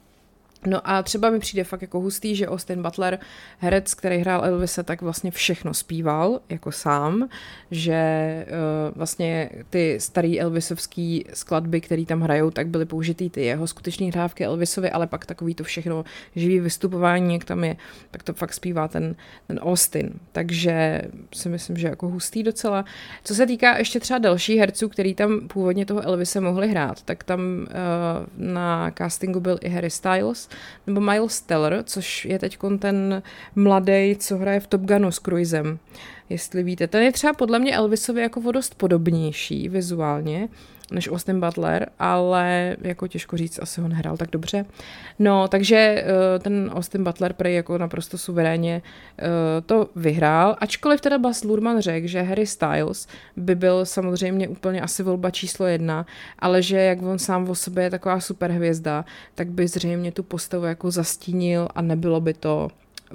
No 0.66 0.90
a 0.90 1.02
třeba 1.02 1.30
mi 1.30 1.38
přijde 1.38 1.64
fakt 1.64 1.82
jako 1.82 2.00
hustý, 2.00 2.36
že 2.36 2.48
Austin 2.48 2.82
Butler, 2.82 3.18
herec, 3.58 3.94
který 3.94 4.18
hrál 4.18 4.44
Elvise, 4.44 4.82
tak 4.82 5.02
vlastně 5.02 5.30
všechno 5.30 5.74
zpíval 5.74 6.40
jako 6.48 6.72
sám, 6.72 7.28
že 7.70 8.46
uh, 8.48 8.96
vlastně 8.96 9.50
ty 9.70 10.00
starý 10.00 10.40
Elvisovský 10.40 11.24
skladby, 11.34 11.80
které 11.80 12.04
tam 12.04 12.20
hrajou, 12.20 12.50
tak 12.50 12.66
byly 12.66 12.84
použitý 12.84 13.30
ty 13.30 13.44
jeho 13.44 13.66
skutečné 13.66 14.06
hrávky 14.06 14.44
Elvisovi, 14.44 14.90
ale 14.90 15.06
pak 15.06 15.26
takový 15.26 15.54
to 15.54 15.64
všechno 15.64 16.04
živý 16.36 16.60
vystupování, 16.60 17.34
jak 17.34 17.44
tam 17.44 17.64
je, 17.64 17.76
tak 18.10 18.22
to 18.22 18.32
fakt 18.32 18.54
zpívá 18.54 18.88
ten, 18.88 19.16
ten 19.46 19.58
Austin. 19.58 20.10
Takže 20.32 21.02
si 21.34 21.48
myslím, 21.48 21.76
že 21.76 21.88
jako 21.88 22.08
hustý 22.08 22.42
docela. 22.42 22.84
Co 23.24 23.34
se 23.34 23.46
týká 23.46 23.78
ještě 23.78 24.00
třeba 24.00 24.18
dalších 24.18 24.58
herců, 24.58 24.88
který 24.88 25.14
tam 25.14 25.48
původně 25.48 25.86
toho 25.86 26.00
Elvise 26.00 26.40
mohli 26.40 26.68
hrát, 26.68 27.02
tak 27.02 27.24
tam 27.24 27.40
uh, 27.40 27.66
na 28.36 28.90
castingu 28.98 29.40
byl 29.40 29.58
i 29.60 29.68
Harry 29.68 29.90
Styles, 29.90 30.48
nebo 30.86 31.00
Miles 31.00 31.40
Teller, 31.40 31.82
což 31.86 32.24
je 32.24 32.38
teď 32.38 32.58
ten 32.78 33.22
mladý, 33.54 34.16
co 34.16 34.36
hraje 34.36 34.60
v 34.60 34.66
Top 34.66 34.80
Gunu 34.80 35.10
s 35.10 35.20
Cruisem, 35.20 35.78
jestli 36.28 36.62
víte. 36.62 36.86
Ten 36.86 37.02
je 37.02 37.12
třeba 37.12 37.32
podle 37.32 37.58
mě 37.58 37.76
Elvisovi 37.76 38.20
jako 38.20 38.52
dost 38.52 38.74
podobnější 38.74 39.68
vizuálně, 39.68 40.48
než 40.90 41.10
Austin 41.10 41.40
Butler, 41.40 41.88
ale 41.98 42.76
jako 42.80 43.08
těžko 43.08 43.36
říct, 43.36 43.58
asi 43.62 43.80
ho 43.80 43.88
nehrál 43.88 44.16
tak 44.16 44.30
dobře. 44.30 44.64
No, 45.18 45.48
takže 45.48 46.04
uh, 46.04 46.42
ten 46.42 46.70
Austin 46.74 47.04
Butler 47.04 47.32
prej 47.32 47.54
jako 47.54 47.78
naprosto 47.78 48.18
suverénně 48.18 48.82
uh, 48.82 49.28
to 49.66 49.88
vyhrál, 49.96 50.56
ačkoliv 50.60 51.00
teda 51.00 51.18
Bas 51.18 51.44
Lurman 51.44 51.80
řekl, 51.80 52.06
že 52.06 52.22
Harry 52.22 52.46
Styles 52.46 53.06
by 53.36 53.54
byl 53.54 53.86
samozřejmě 53.86 54.48
úplně 54.48 54.80
asi 54.80 55.02
volba 55.02 55.30
číslo 55.30 55.66
jedna, 55.66 56.06
ale 56.38 56.62
že 56.62 56.76
jak 56.76 57.02
on 57.02 57.18
sám 57.18 57.50
o 57.50 57.54
sobě 57.54 57.84
je 57.84 57.90
taková 57.90 58.20
superhvězda, 58.20 59.04
tak 59.34 59.48
by 59.48 59.68
zřejmě 59.68 60.12
tu 60.12 60.22
postavu 60.22 60.64
jako 60.64 60.90
zastínil 60.90 61.68
a 61.74 61.82
nebylo 61.82 62.20
by 62.20 62.34
to 62.34 62.68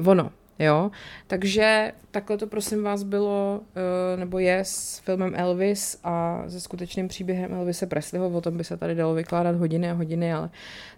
ono. 0.06 0.32
Jo, 0.60 0.92
takže 1.28 1.92
takhle 2.12 2.38
to 2.38 2.48
prosím 2.48 2.84
vás 2.84 3.04
bylo, 3.04 3.62
eh, 3.76 4.18
nebo 4.18 4.40
je 4.40 4.60
s 4.60 5.00
filmem 5.00 5.34
Elvis 5.36 6.00
a 6.04 6.44
se 6.48 6.62
skutečným 6.62 7.08
příběhem 7.08 7.54
Elvise 7.54 7.86
Presleyho, 7.88 8.30
o 8.30 8.42
tom 8.42 8.58
by 8.58 8.64
se 8.64 8.78
tady 8.78 8.96
dalo 8.96 9.14
vykládat 9.14 9.56
hodiny 9.56 9.90
a 9.90 9.94
hodiny, 9.94 10.34
ale 10.34 10.50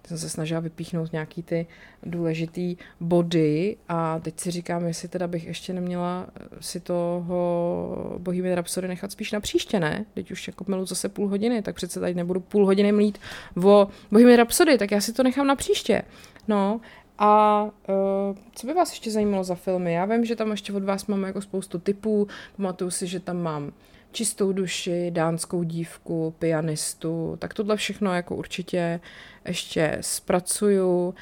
jsem 0.07 0.17
se 0.17 0.29
snažila 0.29 0.59
vypíchnout 0.59 1.11
nějaký 1.11 1.43
ty 1.43 1.67
důležitý 2.03 2.77
body 2.99 3.77
a 3.89 4.19
teď 4.19 4.39
si 4.39 4.51
říkám, 4.51 4.85
jestli 4.85 5.07
teda 5.07 5.27
bych 5.27 5.45
ještě 5.45 5.73
neměla 5.73 6.27
si 6.59 6.79
toho 6.79 8.15
Bohemian 8.17 8.55
Rhapsody 8.55 8.87
nechat 8.87 9.11
spíš 9.11 9.31
na 9.31 9.39
příště, 9.39 9.79
ne? 9.79 10.05
Teď 10.13 10.31
už 10.31 10.47
jako 10.47 10.65
milu 10.67 10.85
zase 10.85 11.09
půl 11.09 11.27
hodiny, 11.27 11.61
tak 11.61 11.75
přece 11.75 11.99
tady 11.99 12.13
nebudu 12.13 12.39
půl 12.39 12.65
hodiny 12.65 12.91
mlít 12.91 13.17
o 13.63 13.87
Bohemian 14.11 14.37
Rhapsody, 14.37 14.77
tak 14.77 14.91
já 14.91 15.01
si 15.01 15.13
to 15.13 15.23
nechám 15.23 15.47
na 15.47 15.55
příště. 15.55 16.01
No, 16.47 16.81
a 17.23 17.63
uh, 17.63 18.37
co 18.55 18.67
by 18.67 18.73
vás 18.73 18.91
ještě 18.91 19.11
zajímalo 19.11 19.43
za 19.43 19.55
filmy? 19.55 19.93
Já 19.93 20.05
vím, 20.05 20.25
že 20.25 20.35
tam 20.35 20.51
ještě 20.51 20.73
od 20.73 20.83
vás 20.83 21.07
mám 21.07 21.23
jako 21.23 21.41
spoustu 21.41 21.79
typů. 21.79 22.27
Pamatuju 22.57 22.91
si, 22.91 23.07
že 23.07 23.19
tam 23.19 23.41
mám 23.41 23.71
čistou 24.11 24.53
duši, 24.53 25.11
dánskou 25.11 25.63
dívku, 25.63 26.33
pianistu, 26.39 27.35
tak 27.39 27.53
tohle 27.53 27.77
všechno 27.77 28.13
jako 28.13 28.35
určitě 28.35 28.99
ještě 29.45 29.97
zpracuju 30.01 31.13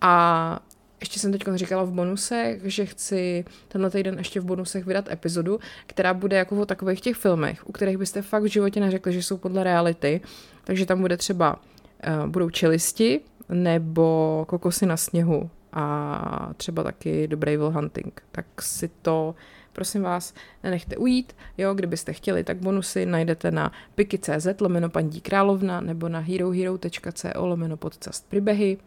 a 0.00 0.58
ještě 1.00 1.20
jsem 1.20 1.32
teď 1.32 1.44
říkala 1.54 1.84
v 1.84 1.92
bonusech, 1.92 2.60
že 2.64 2.86
chci 2.86 3.44
tenhle 3.68 3.90
týden 3.90 4.18
ještě 4.18 4.40
v 4.40 4.44
bonusech 4.44 4.86
vydat 4.86 5.10
epizodu, 5.10 5.58
která 5.86 6.14
bude 6.14 6.36
jako 6.36 6.60
o 6.60 6.66
takových 6.66 7.00
těch 7.00 7.16
filmech, 7.16 7.68
u 7.68 7.72
kterých 7.72 7.98
byste 7.98 8.22
fakt 8.22 8.42
v 8.42 8.46
životě 8.46 8.80
neřekli, 8.80 9.12
že 9.12 9.22
jsou 9.22 9.36
podle 9.36 9.64
reality. 9.64 10.20
Takže 10.64 10.86
tam 10.86 11.00
bude 11.00 11.16
třeba, 11.16 11.56
uh, 11.56 12.26
budou 12.26 12.50
čelisti, 12.50 13.20
nebo 13.48 14.44
kokosy 14.48 14.86
na 14.86 14.96
sněhu 14.96 15.50
a 15.72 16.50
třeba 16.56 16.82
taky 16.82 17.28
dobrý 17.28 17.56
will 17.56 17.70
hunting. 17.70 18.22
Tak 18.32 18.62
si 18.62 18.90
to 19.02 19.34
prosím 19.76 20.02
vás, 20.02 20.34
nenechte 20.62 20.96
ujít, 20.96 21.36
jo, 21.58 21.74
kdybyste 21.74 22.12
chtěli, 22.12 22.44
tak 22.44 22.56
bonusy 22.56 23.06
najdete 23.06 23.50
na 23.50 23.72
piky.cz 23.94 24.60
lomeno 24.60 24.88
paní 24.90 25.20
královna 25.20 25.80
nebo 25.80 26.08
na 26.08 26.18
herohero.co 26.18 27.46
lomeno 27.46 27.76
podcast 27.76 28.28
příběhy 28.28 28.78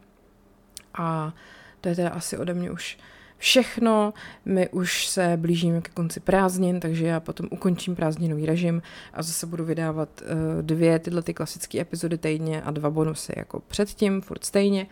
a 0.94 1.34
to 1.82 1.90
je 1.90 1.96
teda 1.96 2.10
asi 2.10 2.38
ode 2.38 2.54
mě 2.54 2.72
už 2.72 2.98
všechno. 3.40 4.14
My 4.46 4.70
už 4.70 5.08
se 5.08 5.34
blížíme 5.38 5.82
ke 5.82 5.92
konci 5.92 6.20
prázdnin, 6.20 6.80
takže 6.80 7.08
já 7.08 7.20
potom 7.20 7.48
ukončím 7.52 7.96
prázdninový 7.96 8.46
režim 8.46 8.82
a 9.14 9.24
zase 9.24 9.46
budu 9.46 9.66
vydávat 9.66 10.10
uh, 10.22 10.62
dvě 10.62 11.00
tyhle 11.00 11.22
ty 11.22 11.34
klasické 11.34 11.80
epizody 11.80 12.18
týdně 12.18 12.62
a 12.62 12.72
dva 12.72 12.90
bonusy 12.90 13.34
jako 13.36 13.60
předtím, 13.60 14.22
furt 14.22 14.46
stejně. 14.46 14.88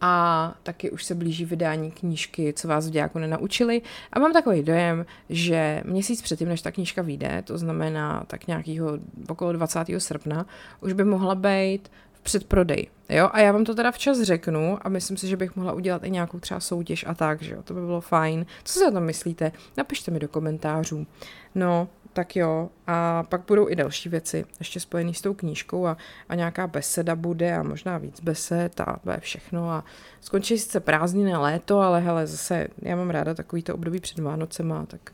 A 0.00 0.54
taky 0.62 0.90
už 0.90 1.04
se 1.04 1.14
blíží 1.14 1.44
vydání 1.44 1.90
knížky, 1.90 2.52
co 2.52 2.68
vás 2.68 2.88
v 2.88 2.90
dějáku 2.90 3.18
nenaučili. 3.18 3.82
A 4.12 4.18
mám 4.18 4.32
takový 4.32 4.62
dojem, 4.62 5.06
že 5.30 5.82
měsíc 5.84 6.22
předtím, 6.22 6.48
než 6.48 6.62
ta 6.62 6.70
knížka 6.70 7.02
vyjde, 7.02 7.42
to 7.46 7.58
znamená 7.58 8.24
tak 8.26 8.46
nějakého 8.46 8.98
okolo 9.28 9.52
20. 9.52 9.78
srpna, 9.98 10.46
už 10.80 10.92
by 10.92 11.04
mohla 11.04 11.34
být 11.34 11.90
předprodej. 12.26 12.86
Jo? 13.08 13.28
A 13.32 13.40
já 13.40 13.52
vám 13.52 13.64
to 13.64 13.74
teda 13.74 13.90
včas 13.90 14.20
řeknu 14.20 14.78
a 14.82 14.88
myslím 14.88 15.16
si, 15.16 15.28
že 15.28 15.36
bych 15.36 15.56
mohla 15.56 15.72
udělat 15.72 16.04
i 16.04 16.10
nějakou 16.10 16.40
třeba 16.40 16.60
soutěž 16.60 17.04
a 17.08 17.14
tak, 17.14 17.42
že 17.42 17.54
jo? 17.54 17.62
To 17.62 17.74
by 17.74 17.80
bylo 17.80 18.00
fajn. 18.00 18.46
Co 18.64 18.78
si 18.78 18.86
o 18.86 18.90
tom 18.90 19.04
myslíte? 19.04 19.52
Napište 19.76 20.10
mi 20.10 20.18
do 20.18 20.28
komentářů. 20.28 21.06
No, 21.54 21.88
tak 22.12 22.36
jo. 22.36 22.70
A 22.86 23.22
pak 23.22 23.40
budou 23.46 23.68
i 23.68 23.76
další 23.76 24.08
věci, 24.08 24.44
ještě 24.58 24.80
spojené 24.80 25.14
s 25.14 25.20
tou 25.20 25.34
knížkou 25.34 25.86
a, 25.86 25.96
a 26.28 26.34
nějaká 26.34 26.66
beseda 26.66 27.16
bude 27.16 27.56
a 27.56 27.62
možná 27.62 27.98
víc 27.98 28.20
besed 28.20 28.80
a 28.80 28.96
bude 29.04 29.20
všechno 29.20 29.70
a 29.70 29.84
skončí 30.20 30.58
sice 30.58 30.80
prázdniny 30.80 31.36
léto, 31.36 31.80
ale 31.80 32.00
hele, 32.00 32.26
zase 32.26 32.68
já 32.82 32.96
mám 32.96 33.10
ráda 33.10 33.34
takovýto 33.34 33.74
období 33.74 34.00
před 34.00 34.18
Vánocema, 34.18 34.86
tak 34.86 35.12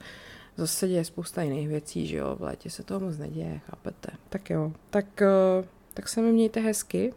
zase 0.56 0.88
děje 0.88 1.04
spousta 1.04 1.42
jiných 1.42 1.68
věcí, 1.68 2.06
že 2.06 2.16
jo, 2.16 2.36
v 2.36 2.42
létě 2.42 2.70
se 2.70 2.82
toho 2.82 3.00
moc 3.00 3.18
neděje, 3.18 3.60
chápete. 3.70 4.08
Tak 4.28 4.50
jo, 4.50 4.72
tak, 4.90 5.22
eh, 5.22 5.64
tak 5.94 6.08
se 6.08 6.22
mi 6.22 6.32
mějte 6.32 6.60
hezky 6.60 7.14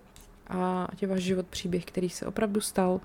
a 0.48 0.86
ať 0.86 1.02
je 1.02 1.08
váš 1.08 1.22
život 1.22 1.48
příběh, 1.48 1.86
který 1.86 2.10
se 2.10 2.26
opravdu 2.26 2.62
stal. 2.62 3.02